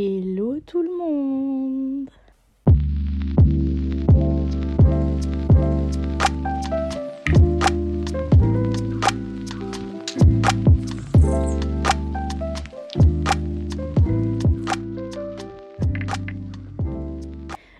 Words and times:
Hello 0.00 0.60
tout 0.64 0.80
le 0.80 0.96
monde 0.96 2.08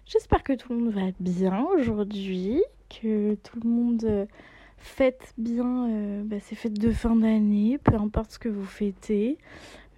J'espère 0.04 0.42
que 0.42 0.54
tout 0.54 0.72
le 0.72 0.78
monde 0.80 0.92
va 0.92 1.02
bien 1.20 1.64
aujourd'hui, 1.72 2.64
que 2.88 3.36
tout 3.36 3.60
le 3.62 3.70
monde 3.70 4.02
euh, 4.02 4.26
fête 4.76 5.34
bien 5.38 5.88
euh, 5.88 6.22
bah, 6.24 6.40
ces 6.40 6.56
fêtes 6.56 6.80
de 6.80 6.90
fin 6.90 7.14
d'année, 7.14 7.78
peu 7.78 7.94
importe 7.94 8.32
ce 8.32 8.38
que 8.40 8.48
vous 8.48 8.66
fêtez. 8.66 9.38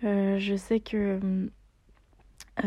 Euh, 0.04 0.38
je 0.38 0.54
sais 0.54 0.80
que 0.80 1.18
euh, 1.22 1.48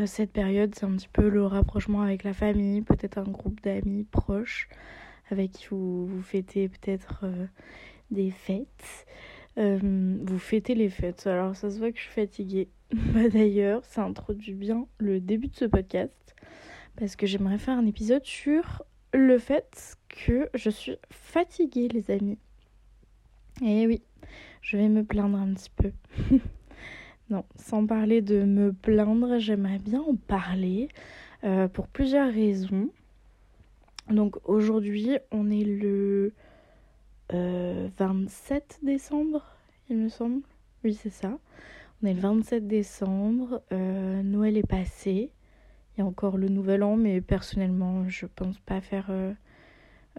cette 0.05 0.31
période, 0.31 0.73
c'est 0.75 0.85
un 0.85 0.95
petit 0.95 1.09
peu 1.11 1.29
le 1.29 1.45
rapprochement 1.45 2.01
avec 2.01 2.23
la 2.23 2.34
famille, 2.34 2.81
peut-être 2.81 3.17
un 3.17 3.23
groupe 3.23 3.61
d'amis 3.61 4.05
proches 4.05 4.67
avec 5.29 5.51
qui 5.51 5.67
vous, 5.71 6.21
fêtez 6.21 6.70
peut-être 6.70 7.21
euh, 7.23 7.45
des 8.11 8.31
fêtes. 8.31 9.05
vous 9.55 10.39
fêtez 10.39 10.75
les 10.75 10.89
fêtes. 10.89 11.27
Alors 11.27 11.55
ça 11.55 11.70
se 11.70 11.79
voit 11.79 11.91
que 11.91 11.98
je 11.98 12.03
suis 12.03 12.13
fatiguée. 12.13 12.70
bah, 12.93 13.29
D'ailleurs, 13.29 13.84
ça 13.85 14.03
introduit 14.03 14.53
bien 14.53 14.87
le 14.98 15.20
début 15.20 15.48
de 15.48 15.55
ce 15.55 15.65
podcast 15.65 16.35
parce 16.95 17.15
que 17.15 17.25
j'aimerais 17.25 17.57
faire 17.57 17.77
un 17.77 17.85
épisode 17.85 18.25
sur 18.25 18.84
le 19.13 19.37
fait 19.37 19.98
que 20.09 20.49
je 20.53 20.70
suis 20.70 20.98
fatiguée, 21.09 21.87
les 21.87 22.12
amis. 22.12 22.37
Et 23.62 23.87
oui, 23.87 24.01
je 24.62 24.77
vais 24.77 24.89
me 24.89 25.03
plaindre 25.03 25.37
un 25.37 25.53
petit 25.53 25.71
peu. 25.75 25.91
non, 27.30 27.45
sans 27.55 27.86
parler 27.86 28.22
de 28.22 28.44
me 28.44 28.73
plaindre, 28.73 29.40
j'aimerais 29.40 29.80
bien 29.80 30.02
en 30.02 30.16
parler 30.16 30.90
euh, 31.44 31.68
pour 31.68 31.88
plusieurs 31.88 32.32
raisons. 32.32 32.90
Donc 34.10 34.38
aujourd'hui, 34.48 35.18
on 35.32 35.49
est 35.49 35.63
le 35.63 36.34
euh, 37.34 37.88
27 37.98 38.80
décembre, 38.84 39.46
il 39.90 39.98
me 39.98 40.10
semble. 40.10 40.41
Oui, 40.84 40.93
c'est 40.93 41.10
ça. 41.10 41.40
On 42.02 42.07
est 42.07 42.13
le 42.13 42.20
27 42.20 42.68
décembre. 42.68 43.62
Euh, 43.71 44.21
Noël 44.21 44.58
est 44.58 44.68
passé. 44.68 45.32
Il 45.96 46.02
y 46.02 46.04
a 46.04 46.05
encore 46.05 46.37
le 46.37 46.49
nouvel 46.49 46.84
an, 46.84 46.98
mais 46.98 47.21
personnellement, 47.21 48.08
je 48.10 48.26
pense 48.26 48.60
pas 48.60 48.82
faire 48.82 49.08
euh, 49.10 49.34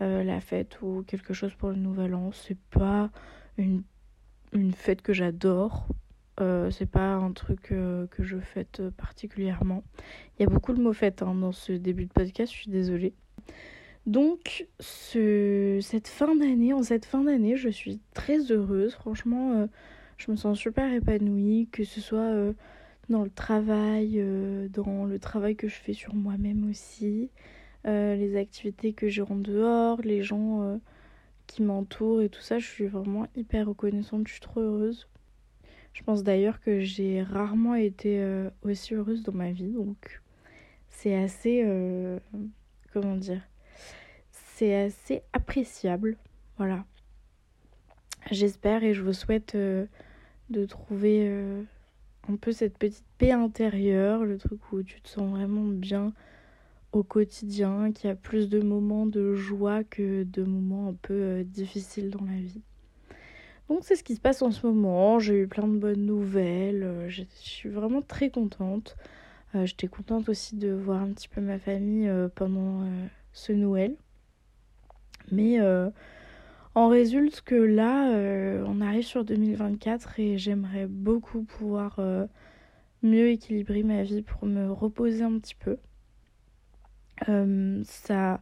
euh, 0.00 0.24
la 0.24 0.40
fête 0.40 0.80
ou 0.80 1.04
quelque 1.06 1.34
chose 1.34 1.54
pour 1.54 1.68
le 1.68 1.76
nouvel 1.76 2.14
an. 2.14 2.30
C'est 2.32 2.58
pas 2.70 3.10
une 3.58 3.82
fête 4.72 5.02
que 5.02 5.12
j'adore. 5.12 5.86
Euh, 6.40 6.70
c'est 6.70 6.90
pas 6.90 7.14
un 7.14 7.32
truc 7.32 7.70
euh, 7.70 8.06
que 8.08 8.24
je 8.24 8.38
fête 8.38 8.82
particulièrement. 8.96 9.84
Il 10.38 10.42
y 10.42 10.46
a 10.46 10.48
beaucoup 10.48 10.72
de 10.72 10.82
mots 10.82 10.92
fêtes 10.92 11.22
hein, 11.22 11.34
dans 11.34 11.52
ce 11.52 11.72
début 11.72 12.06
de 12.06 12.12
podcast, 12.12 12.52
je 12.52 12.58
suis 12.58 12.70
désolée. 12.70 13.14
Donc, 14.06 14.66
ce, 14.80 15.78
cette 15.80 16.08
fin 16.08 16.34
d'année, 16.36 16.72
en 16.74 16.82
cette 16.82 17.06
fin 17.06 17.24
d'année, 17.24 17.56
je 17.56 17.70
suis 17.70 18.00
très 18.12 18.52
heureuse. 18.52 18.94
Franchement, 18.94 19.52
euh, 19.52 19.66
je 20.18 20.30
me 20.30 20.36
sens 20.36 20.58
super 20.58 20.92
épanouie, 20.92 21.68
que 21.72 21.84
ce 21.84 22.00
soit 22.00 22.18
euh, 22.18 22.52
dans 23.08 23.24
le 23.24 23.30
travail, 23.30 24.14
euh, 24.16 24.68
dans 24.68 25.04
le 25.04 25.18
travail 25.18 25.56
que 25.56 25.68
je 25.68 25.74
fais 25.74 25.94
sur 25.94 26.14
moi-même 26.14 26.68
aussi, 26.68 27.30
euh, 27.86 28.14
les 28.16 28.36
activités 28.36 28.92
que 28.92 29.08
j'ai 29.08 29.22
en 29.22 29.36
dehors, 29.36 30.00
les 30.02 30.22
gens 30.22 30.62
euh, 30.62 30.76
qui 31.46 31.62
m'entourent 31.62 32.22
et 32.22 32.28
tout 32.28 32.40
ça. 32.40 32.58
Je 32.58 32.66
suis 32.66 32.86
vraiment 32.86 33.26
hyper 33.36 33.68
reconnaissante, 33.68 34.28
je 34.28 34.32
suis 34.32 34.40
trop 34.40 34.60
heureuse. 34.60 35.08
Je 35.94 36.02
pense 36.02 36.24
d'ailleurs 36.24 36.60
que 36.60 36.80
j'ai 36.80 37.22
rarement 37.22 37.76
été 37.76 38.20
euh, 38.20 38.50
aussi 38.62 38.94
heureuse 38.94 39.22
dans 39.22 39.32
ma 39.32 39.52
vie, 39.52 39.70
donc 39.70 40.20
c'est 40.90 41.14
assez, 41.14 41.62
euh, 41.64 42.18
comment 42.92 43.14
dire, 43.14 43.40
c'est 44.32 44.74
assez 44.74 45.22
appréciable, 45.32 46.16
voilà. 46.58 46.84
J'espère 48.32 48.82
et 48.82 48.92
je 48.92 49.02
vous 49.02 49.12
souhaite 49.12 49.54
euh, 49.54 49.86
de 50.50 50.66
trouver 50.66 51.28
un 52.28 52.36
peu 52.36 52.50
cette 52.50 52.76
petite 52.76 53.06
paix 53.16 53.30
intérieure, 53.30 54.24
le 54.24 54.36
truc 54.36 54.72
où 54.72 54.82
tu 54.82 55.00
te 55.00 55.08
sens 55.08 55.30
vraiment 55.30 55.64
bien 55.64 56.12
au 56.90 57.04
quotidien, 57.04 57.92
qu'il 57.92 58.08
y 58.08 58.12
a 58.12 58.16
plus 58.16 58.48
de 58.48 58.60
moments 58.60 59.06
de 59.06 59.36
joie 59.36 59.84
que 59.84 60.24
de 60.24 60.42
moments 60.42 60.88
un 60.88 60.94
peu 60.94 61.44
difficiles 61.44 62.10
dans 62.10 62.24
la 62.24 62.36
vie. 62.36 62.62
Donc 63.68 63.78
c'est 63.82 63.96
ce 63.96 64.04
qui 64.04 64.14
se 64.14 64.20
passe 64.20 64.42
en 64.42 64.50
ce 64.50 64.66
moment, 64.66 65.18
j'ai 65.18 65.40
eu 65.40 65.48
plein 65.48 65.66
de 65.66 65.78
bonnes 65.78 66.04
nouvelles, 66.04 66.82
euh, 66.82 67.08
je 67.08 67.22
suis 67.34 67.70
vraiment 67.70 68.02
très 68.02 68.28
contente. 68.30 68.96
Euh, 69.54 69.64
J'étais 69.64 69.86
contente 69.86 70.28
aussi 70.28 70.56
de 70.56 70.70
voir 70.72 71.00
un 71.00 71.12
petit 71.12 71.28
peu 71.28 71.40
ma 71.40 71.58
famille 71.58 72.08
euh, 72.08 72.28
pendant 72.34 72.86
ce 73.32 73.52
Noël. 73.52 73.96
Mais 75.32 75.58
en 76.74 76.88
résulte 76.88 77.40
que 77.40 77.54
là, 77.54 78.10
on 78.66 78.82
arrive 78.82 79.04
sur 79.04 79.24
2024 79.24 80.20
et 80.20 80.36
j'aimerais 80.36 80.86
beaucoup 80.86 81.44
pouvoir 81.44 81.98
mieux 83.02 83.28
équilibrer 83.28 83.82
ma 83.82 84.02
vie 84.02 84.20
pour 84.20 84.44
me 84.44 84.70
reposer 84.70 85.22
un 85.22 85.38
petit 85.38 85.54
peu. 85.54 85.78
Ça, 87.84 88.40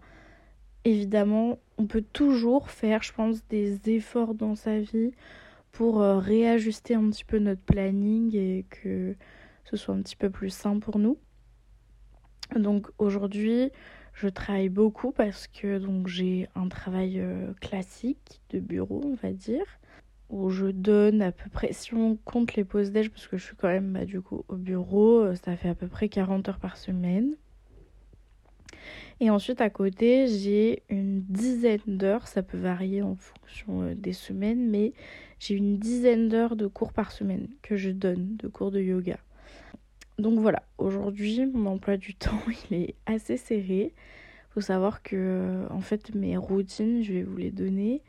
évidemment, 0.84 1.58
on 1.78 1.86
peut 1.86 2.04
toujours 2.12 2.70
faire, 2.70 3.02
je 3.02 3.12
pense, 3.12 3.46
des 3.48 3.90
efforts 3.90 4.34
dans 4.34 4.54
sa 4.54 4.80
vie 4.80 5.12
pour 5.72 6.02
euh, 6.02 6.18
réajuster 6.18 6.94
un 6.94 7.08
petit 7.10 7.24
peu 7.24 7.38
notre 7.38 7.62
planning 7.62 8.34
et 8.36 8.66
que 8.68 9.16
ce 9.64 9.76
soit 9.76 9.94
un 9.94 10.02
petit 10.02 10.16
peu 10.16 10.30
plus 10.30 10.50
sain 10.50 10.78
pour 10.78 10.98
nous. 10.98 11.18
Donc 12.54 12.88
aujourd'hui, 12.98 13.70
je 14.12 14.28
travaille 14.28 14.68
beaucoup 14.68 15.10
parce 15.10 15.46
que 15.46 15.80
j'ai 16.06 16.48
un 16.54 16.68
travail 16.68 17.18
euh, 17.20 17.52
classique 17.60 18.42
de 18.50 18.60
bureau, 18.60 19.00
on 19.04 19.14
va 19.14 19.32
dire, 19.32 19.64
où 20.28 20.50
je 20.50 20.66
donne 20.66 21.22
à 21.22 21.32
peu 21.32 21.48
près, 21.48 21.72
si 21.72 21.94
on 21.94 22.16
compte 22.16 22.54
les 22.54 22.64
pauses 22.64 22.90
déj, 22.90 23.10
parce 23.10 23.26
que 23.26 23.38
je 23.38 23.44
suis 23.44 23.56
quand 23.56 23.68
même 23.68 23.92
bah, 23.92 24.00
au 24.48 24.56
bureau, 24.56 25.20
euh, 25.20 25.34
ça 25.34 25.56
fait 25.56 25.70
à 25.70 25.74
peu 25.74 25.88
près 25.88 26.08
40 26.08 26.48
heures 26.48 26.58
par 26.58 26.76
semaine. 26.76 27.36
Et 29.20 29.30
ensuite 29.30 29.60
à 29.60 29.70
côté, 29.70 30.26
j'ai 30.26 30.82
une 30.88 31.22
dizaine 31.22 31.80
d'heures, 31.86 32.26
ça 32.26 32.42
peut 32.42 32.58
varier 32.58 33.02
en 33.02 33.14
fonction 33.14 33.82
euh, 33.82 33.94
des 33.94 34.12
semaines, 34.12 34.68
mais 34.68 34.92
j'ai 35.38 35.54
une 35.54 35.78
dizaine 35.78 36.28
d'heures 36.28 36.56
de 36.56 36.66
cours 36.66 36.92
par 36.92 37.12
semaine 37.12 37.48
que 37.62 37.76
je 37.76 37.90
donne, 37.90 38.36
de 38.36 38.48
cours 38.48 38.70
de 38.70 38.80
yoga. 38.80 39.18
Donc 40.18 40.38
voilà, 40.38 40.62
aujourd'hui, 40.78 41.46
mon 41.46 41.70
emploi 41.70 41.96
du 41.96 42.14
temps, 42.16 42.40
il 42.70 42.76
est 42.76 42.94
assez 43.06 43.36
serré. 43.36 43.92
Faut 44.50 44.60
savoir 44.60 45.02
que, 45.02 45.66
en 45.70 45.80
fait, 45.80 46.14
mes 46.14 46.36
routines, 46.36 47.02
je 47.02 47.12
vais 47.12 47.22
vous 47.22 47.38
les 47.38 47.50
donner. 47.50 48.02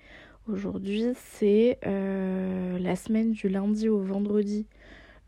Aujourd'hui, 0.47 1.06
c'est 1.16 1.79
euh, 1.85 2.78
la 2.78 2.97
semaine 2.97 3.31
du 3.31 3.47
lundi 3.47 3.88
au 3.88 4.00
vendredi. 4.00 4.66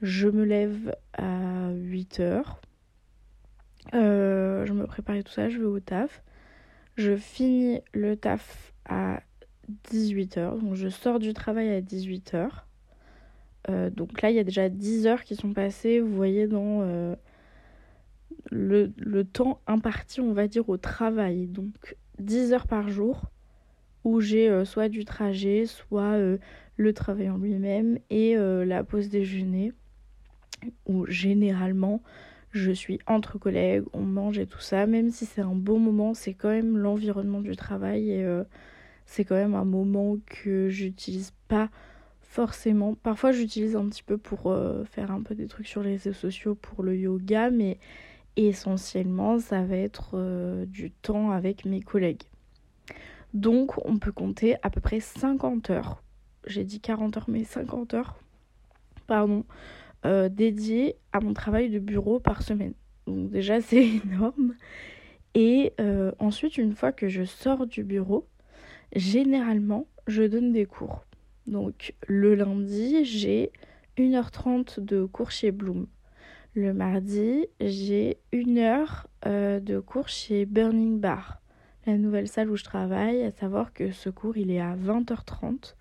Je 0.01 0.27
me 0.27 0.43
lève 0.43 0.93
à 1.13 1.71
8 1.71 2.19
heures. 2.19 2.59
Euh, 3.93 4.65
je 4.65 4.73
me 4.73 4.85
prépare 4.85 5.15
tout 5.23 5.31
ça, 5.31 5.49
je 5.49 5.57
vais 5.57 5.65
au 5.65 5.79
taf. 5.79 6.23
Je 6.95 7.15
finis 7.15 7.81
le 7.93 8.15
taf 8.15 8.73
à 8.85 9.21
18h. 9.91 10.59
Donc 10.59 10.75
je 10.75 10.89
sors 10.89 11.19
du 11.19 11.33
travail 11.33 11.69
à 11.69 11.81
18h. 11.81 12.49
Euh, 13.69 13.89
donc 13.89 14.21
là, 14.21 14.29
il 14.29 14.35
y 14.35 14.39
a 14.39 14.43
déjà 14.43 14.69
10 14.69 15.07
heures 15.07 15.23
qui 15.23 15.35
sont 15.35 15.53
passées, 15.53 15.99
vous 15.99 16.15
voyez, 16.15 16.47
dans 16.47 16.81
euh, 16.81 17.15
le, 18.51 18.93
le 18.97 19.23
temps 19.23 19.61
imparti, 19.67 20.21
on 20.21 20.33
va 20.33 20.47
dire, 20.47 20.69
au 20.69 20.77
travail. 20.77 21.47
Donc 21.47 21.95
10 22.19 22.53
heures 22.53 22.67
par 22.67 22.89
jour 22.89 23.31
où 24.03 24.21
j'ai 24.21 24.63
soit 24.65 24.87
du 24.87 25.03
trajet, 25.03 25.65
soit 25.65 26.15
le 26.77 26.93
travail 26.93 27.27
en 27.27 27.37
lui-même 27.37 27.97
et 28.11 28.35
la 28.35 28.83
pause 28.83 29.09
déjeuner 29.09 29.73
où 30.85 31.07
généralement 31.07 32.01
je 32.55 32.71
suis 32.71 32.99
entre 33.05 33.37
collègues, 33.37 33.83
on 33.93 34.01
mange 34.01 34.39
et 34.39 34.47
tout 34.47 34.61
ça. 34.61 34.87
Même 34.87 35.11
si 35.11 35.25
c'est 35.25 35.41
un 35.41 35.55
bon 35.55 35.77
moment, 35.77 36.13
c'est 36.13 36.33
quand 36.33 36.49
même 36.49 36.77
l'environnement 36.77 37.41
du 37.41 37.55
travail 37.55 38.11
et 38.11 38.23
euh, 38.23 38.43
c'est 39.05 39.25
quand 39.25 39.35
même 39.35 39.55
un 39.55 39.65
moment 39.65 40.17
que 40.25 40.69
j'utilise 40.69 41.33
pas 41.47 41.69
forcément. 42.21 42.95
Parfois, 42.95 43.31
j'utilise 43.31 43.75
un 43.75 43.87
petit 43.87 44.03
peu 44.03 44.17
pour 44.17 44.51
euh, 44.51 44.83
faire 44.85 45.11
un 45.11 45.21
peu 45.21 45.35
des 45.35 45.47
trucs 45.47 45.67
sur 45.67 45.83
les 45.83 45.91
réseaux 45.91 46.13
sociaux 46.13 46.55
pour 46.55 46.83
le 46.83 46.95
yoga, 46.95 47.49
mais 47.49 47.77
essentiellement, 48.37 49.39
ça 49.39 49.61
va 49.63 49.75
être 49.75 50.11
euh, 50.13 50.65
du 50.65 50.91
temps 50.91 51.31
avec 51.31 51.65
mes 51.65 51.81
collègues. 51.81 52.23
Donc, 53.33 53.85
on 53.85 53.97
peut 53.97 54.11
compter 54.11 54.55
à 54.63 54.69
peu 54.69 54.79
près 54.79 55.01
50 55.01 55.69
heures. 55.69 56.01
J'ai 56.47 56.63
dit 56.63 56.79
40 56.79 57.17
heures, 57.17 57.25
mais 57.27 57.43
50 57.43 57.93
heures, 57.95 58.15
pardon, 59.07 59.43
euh, 60.05 60.29
dédiées 60.29 60.95
à 61.11 61.19
mon 61.19 61.33
travail 61.33 61.69
de 61.69 61.79
bureau 61.79 62.19
par 62.19 62.41
semaine. 62.43 62.73
Donc, 63.07 63.29
déjà, 63.29 63.59
c'est 63.61 63.85
énorme. 63.85 64.55
Et 65.33 65.73
euh, 65.81 66.13
ensuite, 66.19 66.57
une 66.57 66.73
fois 66.73 66.93
que 66.93 67.09
je 67.09 67.23
sors 67.23 67.67
du 67.67 67.83
bureau, 67.83 68.27
généralement, 68.95 69.87
je 70.07 70.23
donne 70.23 70.53
des 70.53 70.65
cours. 70.65 71.03
Donc 71.47 71.93
le 72.07 72.35
lundi, 72.35 73.05
j'ai 73.05 73.51
1h30 73.97 74.79
de 74.79 75.05
cours 75.05 75.31
chez 75.31 75.51
Bloom. 75.51 75.87
Le 76.55 76.73
mardi, 76.73 77.47
j'ai 77.59 78.17
une 78.31 78.57
heure 78.57 79.07
euh, 79.25 79.59
de 79.59 79.79
cours 79.79 80.07
chez 80.07 80.45
Burning 80.45 80.99
Bar, 80.99 81.41
la 81.85 81.97
nouvelle 81.97 82.27
salle 82.27 82.49
où 82.49 82.55
je 82.55 82.63
travaille, 82.63 83.23
à 83.23 83.31
savoir 83.31 83.73
que 83.73 83.91
ce 83.91 84.09
cours 84.09 84.37
il 84.37 84.49
est 84.49 84.61
à 84.61 84.75
20h30 84.75 85.75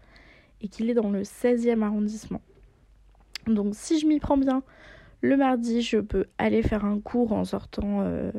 et 0.60 0.68
qu'il 0.68 0.90
est 0.90 0.94
dans 0.94 1.10
le 1.10 1.22
16e 1.22 1.82
arrondissement. 1.82 2.42
Donc 3.46 3.74
si 3.74 3.98
je 3.98 4.06
m'y 4.06 4.20
prends 4.20 4.36
bien, 4.36 4.62
le 5.20 5.36
mardi, 5.36 5.80
je 5.80 5.98
peux 5.98 6.26
aller 6.36 6.62
faire 6.62 6.84
un 6.84 7.00
cours 7.00 7.32
en 7.32 7.44
sortant 7.44 8.02
euh, 8.02 8.30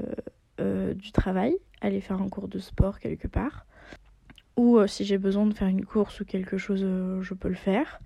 euh, 0.60 0.94
du 0.94 1.12
travail, 1.12 1.58
aller 1.82 2.00
faire 2.00 2.22
un 2.22 2.30
cours 2.30 2.48
de 2.48 2.60
sport 2.60 3.00
quelque 3.00 3.28
part. 3.28 3.66
Ou 4.56 4.78
euh, 4.78 4.86
si 4.86 5.04
j'ai 5.04 5.18
besoin 5.18 5.48
de 5.48 5.54
faire 5.54 5.68
une 5.68 5.84
course 5.84 6.20
ou 6.20 6.26
quelque 6.26 6.58
chose, 6.58 6.82
je 7.22 7.34
peux 7.34 7.50
le 7.50 7.56
faire. 7.56 8.00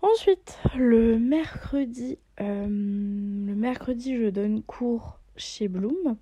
Ensuite, 0.00 0.58
le 0.78 1.18
mercredi, 1.18 2.18
le 2.38 3.54
mercredi, 3.54 4.16
je 4.16 4.30
donne 4.30 4.62
cours 4.62 5.20
chez 5.36 5.68
Bloom. 5.68 6.16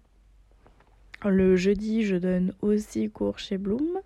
Le 1.25 1.55
jeudi, 1.55 2.03
je 2.03 2.17
donne 2.17 2.55
aussi 2.61 3.09
cours 3.09 3.39
chez 3.39 3.57
Bloom. 3.57 4.01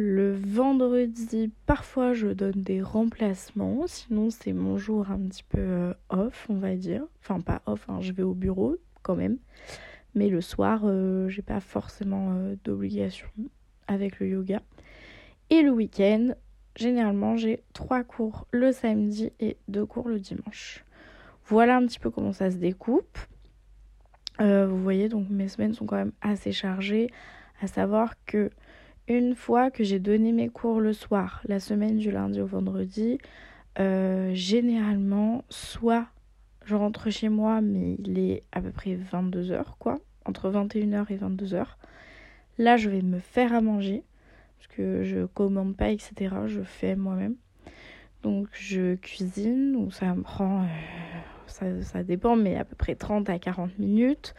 Le 0.00 0.32
vendredi, 0.32 1.50
parfois 1.66 2.12
je 2.12 2.28
donne 2.28 2.62
des 2.62 2.80
remplacements, 2.80 3.88
sinon 3.88 4.30
c'est 4.30 4.52
mon 4.52 4.78
jour 4.78 5.10
un 5.10 5.18
petit 5.18 5.42
peu 5.42 5.58
euh, 5.58 5.92
off, 6.08 6.46
on 6.48 6.54
va 6.54 6.76
dire. 6.76 7.02
Enfin, 7.18 7.40
pas 7.40 7.62
off, 7.66 7.84
hein, 7.88 7.98
je 8.00 8.12
vais 8.12 8.22
au 8.22 8.32
bureau 8.32 8.76
quand 9.02 9.16
même. 9.16 9.38
Mais 10.14 10.28
le 10.28 10.40
soir, 10.40 10.82
euh, 10.84 11.28
j'ai 11.28 11.42
pas 11.42 11.58
forcément 11.58 12.30
euh, 12.30 12.54
d'obligation 12.62 13.26
avec 13.88 14.20
le 14.20 14.28
yoga. 14.28 14.62
Et 15.50 15.62
le 15.62 15.72
week-end, 15.72 16.28
généralement 16.76 17.36
j'ai 17.36 17.64
trois 17.72 18.04
cours 18.04 18.46
le 18.52 18.70
samedi 18.70 19.32
et 19.40 19.56
deux 19.66 19.84
cours 19.84 20.08
le 20.08 20.20
dimanche. 20.20 20.84
Voilà 21.46 21.76
un 21.76 21.84
petit 21.84 21.98
peu 21.98 22.10
comment 22.10 22.32
ça 22.32 22.52
se 22.52 22.56
découpe. 22.58 23.18
vous 24.38 24.80
voyez, 24.80 25.08
donc 25.08 25.28
mes 25.28 25.48
semaines 25.48 25.74
sont 25.74 25.86
quand 25.86 25.96
même 25.96 26.12
assez 26.20 26.52
chargées, 26.52 27.10
à 27.60 27.66
savoir 27.66 28.14
que 28.26 28.52
une 29.08 29.34
fois 29.34 29.70
que 29.70 29.84
j'ai 29.84 29.98
donné 29.98 30.32
mes 30.32 30.48
cours 30.48 30.80
le 30.80 30.92
soir, 30.92 31.40
la 31.46 31.60
semaine 31.60 31.98
du 31.98 32.10
lundi 32.10 32.40
au 32.40 32.46
vendredi, 32.46 33.18
euh, 33.78 34.30
généralement, 34.34 35.44
soit 35.48 36.06
je 36.64 36.74
rentre 36.74 37.08
chez 37.10 37.30
moi, 37.30 37.60
mais 37.62 37.96
il 37.98 38.18
est 38.18 38.42
à 38.52 38.60
peu 38.60 38.70
près 38.70 38.96
22h, 38.96 39.64
quoi, 39.78 39.98
entre 40.26 40.50
21h 40.50 41.06
et 41.10 41.16
22h. 41.16 41.64
Là, 42.58 42.76
je 42.76 42.90
vais 42.90 43.02
me 43.02 43.18
faire 43.18 43.54
à 43.54 43.62
manger, 43.62 44.04
parce 44.58 44.68
que 44.68 45.02
je 45.02 45.24
commande 45.24 45.76
pas, 45.76 45.90
etc. 45.90 46.34
Je 46.46 46.60
fais 46.62 46.94
moi-même. 46.94 47.36
Donc, 48.22 48.48
je 48.52 48.96
cuisine, 48.96 49.72
donc 49.72 49.94
ça 49.94 50.14
me 50.14 50.22
prend, 50.22 50.62
euh, 50.62 50.66
ça, 51.46 51.82
ça 51.82 52.02
dépend, 52.02 52.36
mais 52.36 52.56
à 52.56 52.64
peu 52.64 52.74
près 52.74 52.94
30 52.94 53.30
à 53.30 53.38
40 53.38 53.78
minutes. 53.78 54.34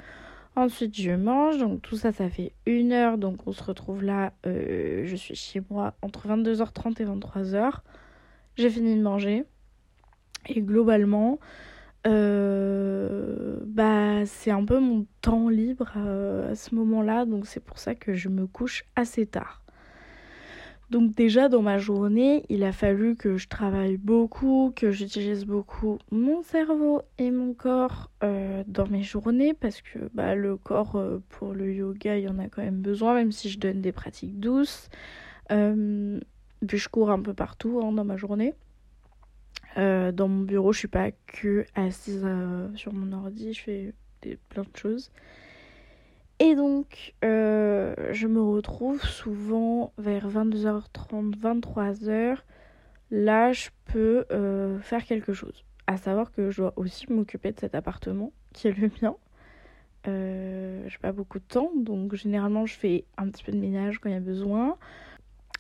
Ensuite, 0.56 1.00
je 1.00 1.12
mange. 1.12 1.58
Donc, 1.58 1.82
tout 1.82 1.96
ça, 1.96 2.12
ça 2.12 2.30
fait 2.30 2.54
une 2.66 2.92
heure. 2.92 3.18
Donc, 3.18 3.48
on 3.48 3.52
se 3.52 3.64
retrouve 3.64 4.04
là. 4.04 4.34
Euh, 4.46 5.04
je 5.06 5.16
suis 5.16 5.36
chez 5.36 5.62
moi 5.70 5.94
entre 6.02 6.28
22h30 6.28 7.02
et 7.02 7.06
23h. 7.06 7.80
J'ai 8.58 8.70
fini 8.70 8.96
de 8.96 9.02
manger. 9.02 9.46
Et 10.48 10.62
globalement, 10.62 11.40
euh, 12.08 13.58
bah, 13.66 14.26
c'est 14.26 14.52
un 14.52 14.66
peu 14.66 14.80
mon 14.80 15.06
temps 15.22 15.50
libre 15.50 15.92
euh, 15.98 16.52
à 16.52 16.56
ce 16.56 16.76
moment-là. 16.76 17.26
Donc, 17.26 17.48
c'est 17.48 17.64
pour 17.64 17.80
ça 17.80 17.96
que 17.96 18.14
je 18.14 18.30
me 18.30 18.48
couche 18.48 18.86
assez 18.96 19.26
tard. 19.26 19.62
Donc 20.90 21.14
déjà 21.14 21.50
dans 21.50 21.62
ma 21.62 21.78
journée, 21.78 22.46
il 22.50 22.64
a 22.64 22.72
fallu 22.72 23.16
que 23.16 23.38
je 23.38 23.48
travaille 23.48 23.98
beaucoup, 23.98 24.74
que 24.76 24.90
j'utilise 24.90 25.46
beaucoup 25.46 26.00
mon 26.12 26.42
cerveau 26.42 27.04
et 27.20 27.30
mon 27.30 27.54
corps 27.54 28.10
euh, 28.24 28.64
dans 28.66 28.88
mes 28.88 29.04
journées 29.04 29.54
parce 29.54 29.82
que 29.82 30.00
bah, 30.16 30.34
le 30.34 30.58
corps 30.58 30.96
euh, 30.96 31.22
pour 31.30 31.54
le 31.54 31.72
yoga, 31.72 32.18
il 32.18 32.24
y 32.24 32.28
en 32.28 32.40
a 32.40 32.48
quand 32.48 32.64
même 32.64 32.82
besoin, 32.82 33.14
même 33.14 33.32
si 33.32 33.50
je 33.50 33.60
donne 33.60 33.82
des 33.82 33.92
pratiques 33.92 34.40
douces. 34.40 34.90
Euh, 35.52 36.20
puis 36.66 36.80
je 36.80 36.90
cours 36.90 37.12
un 37.12 37.22
peu 37.22 37.36
partout 37.36 37.80
hein, 37.84 37.92
dans 37.92 38.06
ma 38.06 38.18
journée. 38.18 38.56
dans 39.76 40.28
mon 40.28 40.44
bureau, 40.44 40.74
je 40.74 40.80
suis 40.80 40.88
pas 40.88 41.12
que 41.28 41.66
assise 41.76 42.26
sur 42.76 42.94
mon 42.94 43.14
ordi, 43.14 43.54
je 43.54 43.62
fais 43.62 43.94
plein 44.50 44.64
de 44.64 44.76
choses. 44.76 45.12
Et 46.40 46.56
donc, 46.56 47.14
euh, 47.26 47.94
je 48.12 48.28
me 48.28 48.42
retrouve 48.42 49.04
souvent 49.04 49.92
vers 49.98 50.30
22h30, 50.30 51.38
23h. 51.38 52.38
Là, 53.12 53.52
je 53.52 53.70
peux 53.86 54.26
euh, 54.32 54.80
faire 54.80 55.04
quelque 55.04 55.34
chose. 55.34 55.66
À 55.86 55.98
savoir 55.98 56.32
que 56.32 56.50
je 56.50 56.62
dois 56.62 56.74
aussi 56.78 57.12
m'occuper 57.12 57.52
de 57.52 57.60
cet 57.60 57.76
appartement 57.76 58.32
qui 58.54 58.70
est 58.70 58.78
le 58.78 58.90
mien. 59.02 59.16
Euh, 60.08 60.88
j'ai 60.88 60.98
pas 61.00 61.12
beaucoup 61.12 61.40
de 61.40 61.44
temps, 61.44 61.72
donc 61.76 62.16
généralement 62.16 62.66
je 62.66 62.74
fais 62.74 63.04
un 63.18 63.28
petit 63.28 63.44
peu 63.44 63.52
de 63.52 63.58
ménage 63.58 64.00
quand 64.00 64.08
il 64.08 64.14
y 64.14 64.16
a 64.16 64.22
besoin. 64.22 64.78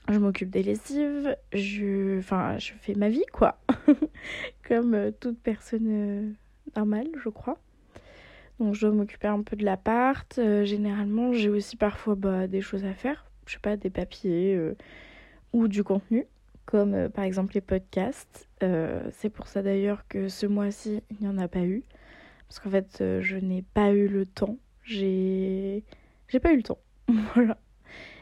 Je 0.08 0.18
m'occupe 0.18 0.50
des 0.50 0.64
lessives, 0.64 1.36
je, 1.52 2.20
enfin, 2.20 2.58
je 2.58 2.72
fais 2.80 2.96
ma 2.96 3.10
vie 3.10 3.26
quoi, 3.34 3.60
comme 4.68 5.12
toute 5.20 5.40
personne 5.40 6.36
normale, 6.74 7.10
je 7.22 7.28
crois. 7.28 7.58
Donc 8.60 8.76
je 8.76 8.82
dois 8.82 8.92
m'occuper 8.92 9.28
un 9.28 9.42
peu 9.42 9.56
de 9.56 9.64
l'appart. 9.64 10.38
Euh, 10.38 10.66
généralement, 10.66 11.32
j'ai 11.32 11.50
aussi 11.50 11.78
parfois 11.78 12.16
bah, 12.16 12.48
des 12.48 12.62
choses 12.62 12.86
à 12.86 12.94
faire. 12.94 13.26
Je 13.46 13.54
sais 13.54 13.60
pas, 13.60 13.78
des 13.78 13.90
papiers 13.90 14.54
euh, 14.56 14.76
ou 15.54 15.68
du 15.68 15.84
contenu, 15.84 16.26
comme 16.66 16.94
euh, 16.94 17.10
par 17.10 17.24
exemple 17.24 17.54
les 17.56 17.62
podcasts. 17.62 18.48
c'est 19.12 19.30
pour 19.30 19.48
ça 19.48 19.64
d'ailleurs 19.64 20.08
que 20.08 20.28
ce 20.28 20.46
mois-ci, 20.46 21.02
il 21.10 21.18
n'y 21.22 21.28
en 21.28 21.38
a 21.38 21.48
pas 21.48 21.62
eu. 21.62 21.84
Parce 22.48 22.60
qu'en 22.60 22.70
fait, 22.70 23.04
je 23.22 23.38
n'ai 23.38 23.62
pas 23.62 23.92
eu 23.92 24.08
le 24.08 24.26
temps. 24.26 24.58
J'ai. 24.84 25.84
J'ai 26.28 26.40
pas 26.40 26.52
eu 26.52 26.58
le 26.58 26.64
temps. 26.64 26.80
voilà. 27.36 27.58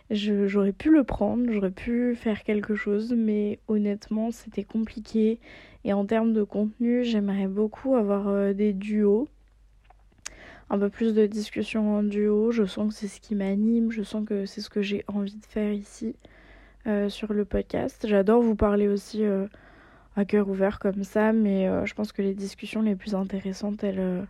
J'aurais 0.10 0.72
pu 0.72 0.92
le 0.92 1.04
prendre, 1.04 1.52
j'aurais 1.52 1.72
pu 1.72 2.16
faire 2.16 2.44
quelque 2.44 2.76
chose, 2.76 3.14
mais 3.18 3.60
honnêtement, 3.68 4.32
c'était 4.32 4.64
compliqué. 4.64 5.40
Et 5.84 5.92
en 5.94 6.06
termes 6.06 6.34
de 6.34 6.44
contenu, 6.44 7.04
j'aimerais 7.04 7.48
beaucoup 7.48 7.96
avoir 7.96 8.54
des 8.54 8.74
duos 8.74 9.28
un 10.70 10.80
peu 10.80 10.90
plus 10.90 11.14
de 11.14 11.26
discussion 11.26 11.98
en 11.98 12.04
duo. 12.04 12.52
Je 12.52 12.66
sens 12.66 12.90
que 12.90 13.00
c'est 13.00 13.08
ce 13.08 13.22
qui 13.22 13.36
m'anime, 13.36 13.92
je 13.92 14.04
sens 14.04 14.26
que 14.26 14.46
c'est 14.46 14.62
ce 14.62 14.70
que 14.70 14.82
j'ai 14.82 15.04
envie 15.08 15.36
de 15.36 15.46
faire 15.46 15.72
ici 15.72 16.16
euh, 16.88 17.10
sur 17.10 17.34
le 17.34 17.46
podcast. 17.46 18.06
J'adore 18.08 18.42
vous 18.42 18.56
parler 18.56 18.88
aussi 18.88 19.24
euh, 19.24 19.48
à 20.16 20.26
cœur 20.26 20.50
ouvert 20.50 20.80
comme 20.80 21.04
ça, 21.04 21.34
mais 21.34 21.68
euh, 21.68 21.86
je 21.86 21.94
pense 21.94 22.12
que 22.12 22.22
les 22.22 22.34
discussions 22.34 22.82
les 22.82 22.96
plus 22.96 23.16
intéressantes, 23.16 23.84
elles, 23.84 24.28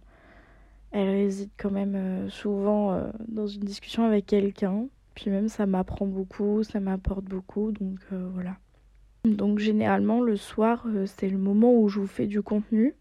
elles 0.92 1.10
résident 1.10 1.52
quand 1.58 1.72
même 1.72 2.30
souvent 2.30 3.12
dans 3.28 3.48
une 3.48 3.62
discussion 3.62 4.06
avec 4.06 4.26
quelqu'un. 4.26 4.88
Puis 5.16 5.32
même 5.32 5.50
ça 5.50 5.66
m'apprend 5.66 6.06
beaucoup, 6.06 6.64
ça 6.64 6.80
m'apporte 6.80 7.26
beaucoup, 7.26 7.72
donc 7.72 8.00
voilà. 8.34 8.58
Donc 9.26 9.58
généralement 9.60 10.22
le 10.22 10.38
soir, 10.38 10.86
c'est 11.06 11.30
le 11.30 11.40
moment 11.40 11.74
où 11.74 11.90
je 11.90 12.00
vous 12.00 12.08
fais 12.08 12.28
du 12.28 12.42
contenu. 12.42 12.94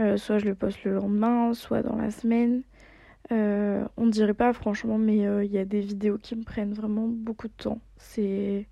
Euh, 0.00 0.16
soit 0.16 0.38
je 0.38 0.46
le 0.46 0.54
poste 0.54 0.82
le 0.84 0.94
lendemain, 0.94 1.52
soit 1.52 1.82
dans 1.82 1.96
la 1.96 2.10
semaine. 2.10 2.62
Euh, 3.32 3.84
on 3.96 4.06
ne 4.06 4.10
dirait 4.10 4.34
pas 4.34 4.52
franchement, 4.52 4.98
mais 4.98 5.26
euh, 5.26 5.44
il 5.44 5.52
y 5.52 5.58
a 5.58 5.64
des 5.64 5.80
vidéos 5.80 6.16
qui 6.16 6.34
me 6.36 6.42
prennent 6.42 6.72
vraiment 6.72 7.06
beaucoup 7.06 7.48
de 7.48 7.52
temps. 7.52 7.80
C'est 7.98 8.66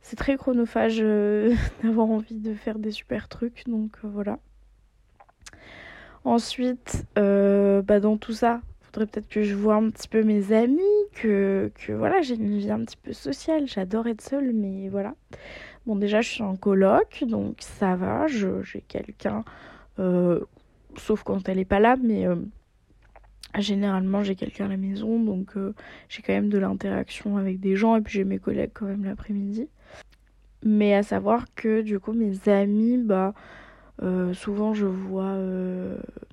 c'est 0.00 0.16
très 0.16 0.36
chronophage 0.36 0.98
d'avoir 1.82 2.08
envie 2.08 2.38
de 2.38 2.54
faire 2.54 2.78
des 2.78 2.92
super 2.92 3.28
trucs, 3.28 3.64
donc 3.66 3.96
voilà. 4.02 4.38
Ensuite, 6.24 7.04
bah 7.16 8.00
dans 8.00 8.16
tout 8.16 8.32
ça, 8.32 8.60
il 8.80 8.86
faudrait 8.86 9.06
peut-être 9.06 9.28
que 9.28 9.42
je 9.42 9.54
vois 9.54 9.74
un 9.74 9.90
petit 9.90 10.08
peu 10.08 10.22
mes 10.22 10.52
amis, 10.52 10.80
que, 11.14 11.70
que 11.74 11.92
voilà, 11.92 12.22
j'ai 12.22 12.36
une 12.36 12.56
vie 12.58 12.70
un 12.70 12.84
petit 12.84 12.96
peu 12.96 13.12
sociale. 13.12 13.66
J'adore 13.66 14.06
être 14.06 14.22
seule, 14.22 14.52
mais 14.54 14.88
voilà. 14.88 15.14
Bon, 15.86 15.96
déjà, 15.96 16.20
je 16.22 16.30
suis 16.30 16.42
en 16.42 16.56
coloc, 16.56 17.24
donc 17.26 17.56
ça 17.60 17.96
va, 17.96 18.26
j'ai 18.26 18.82
quelqu'un 18.88 19.44
sauf 19.96 21.22
quand 21.22 21.48
elle 21.48 21.58
est 21.58 21.64
pas 21.64 21.80
là, 21.80 21.96
mais 22.02 22.26
euh, 22.26 22.36
généralement 23.58 24.22
j'ai 24.22 24.34
quelqu'un 24.34 24.66
à 24.66 24.68
la 24.68 24.76
maison, 24.76 25.18
donc 25.22 25.56
euh, 25.56 25.74
j'ai 26.08 26.22
quand 26.22 26.32
même 26.32 26.48
de 26.48 26.58
l'interaction 26.58 27.36
avec 27.36 27.60
des 27.60 27.76
gens, 27.76 27.96
et 27.96 28.00
puis 28.00 28.14
j'ai 28.14 28.24
mes 28.24 28.38
collègues 28.38 28.72
quand 28.74 28.86
même 28.86 29.04
l'après-midi. 29.04 29.68
Mais 30.62 30.94
à 30.94 31.02
savoir 31.02 31.46
que 31.54 31.82
du 31.82 32.00
coup 32.00 32.12
mes 32.12 32.48
amis, 32.48 32.98
bah 32.98 33.34
souvent 34.32 34.74
je 34.74 34.86
vois 34.86 35.36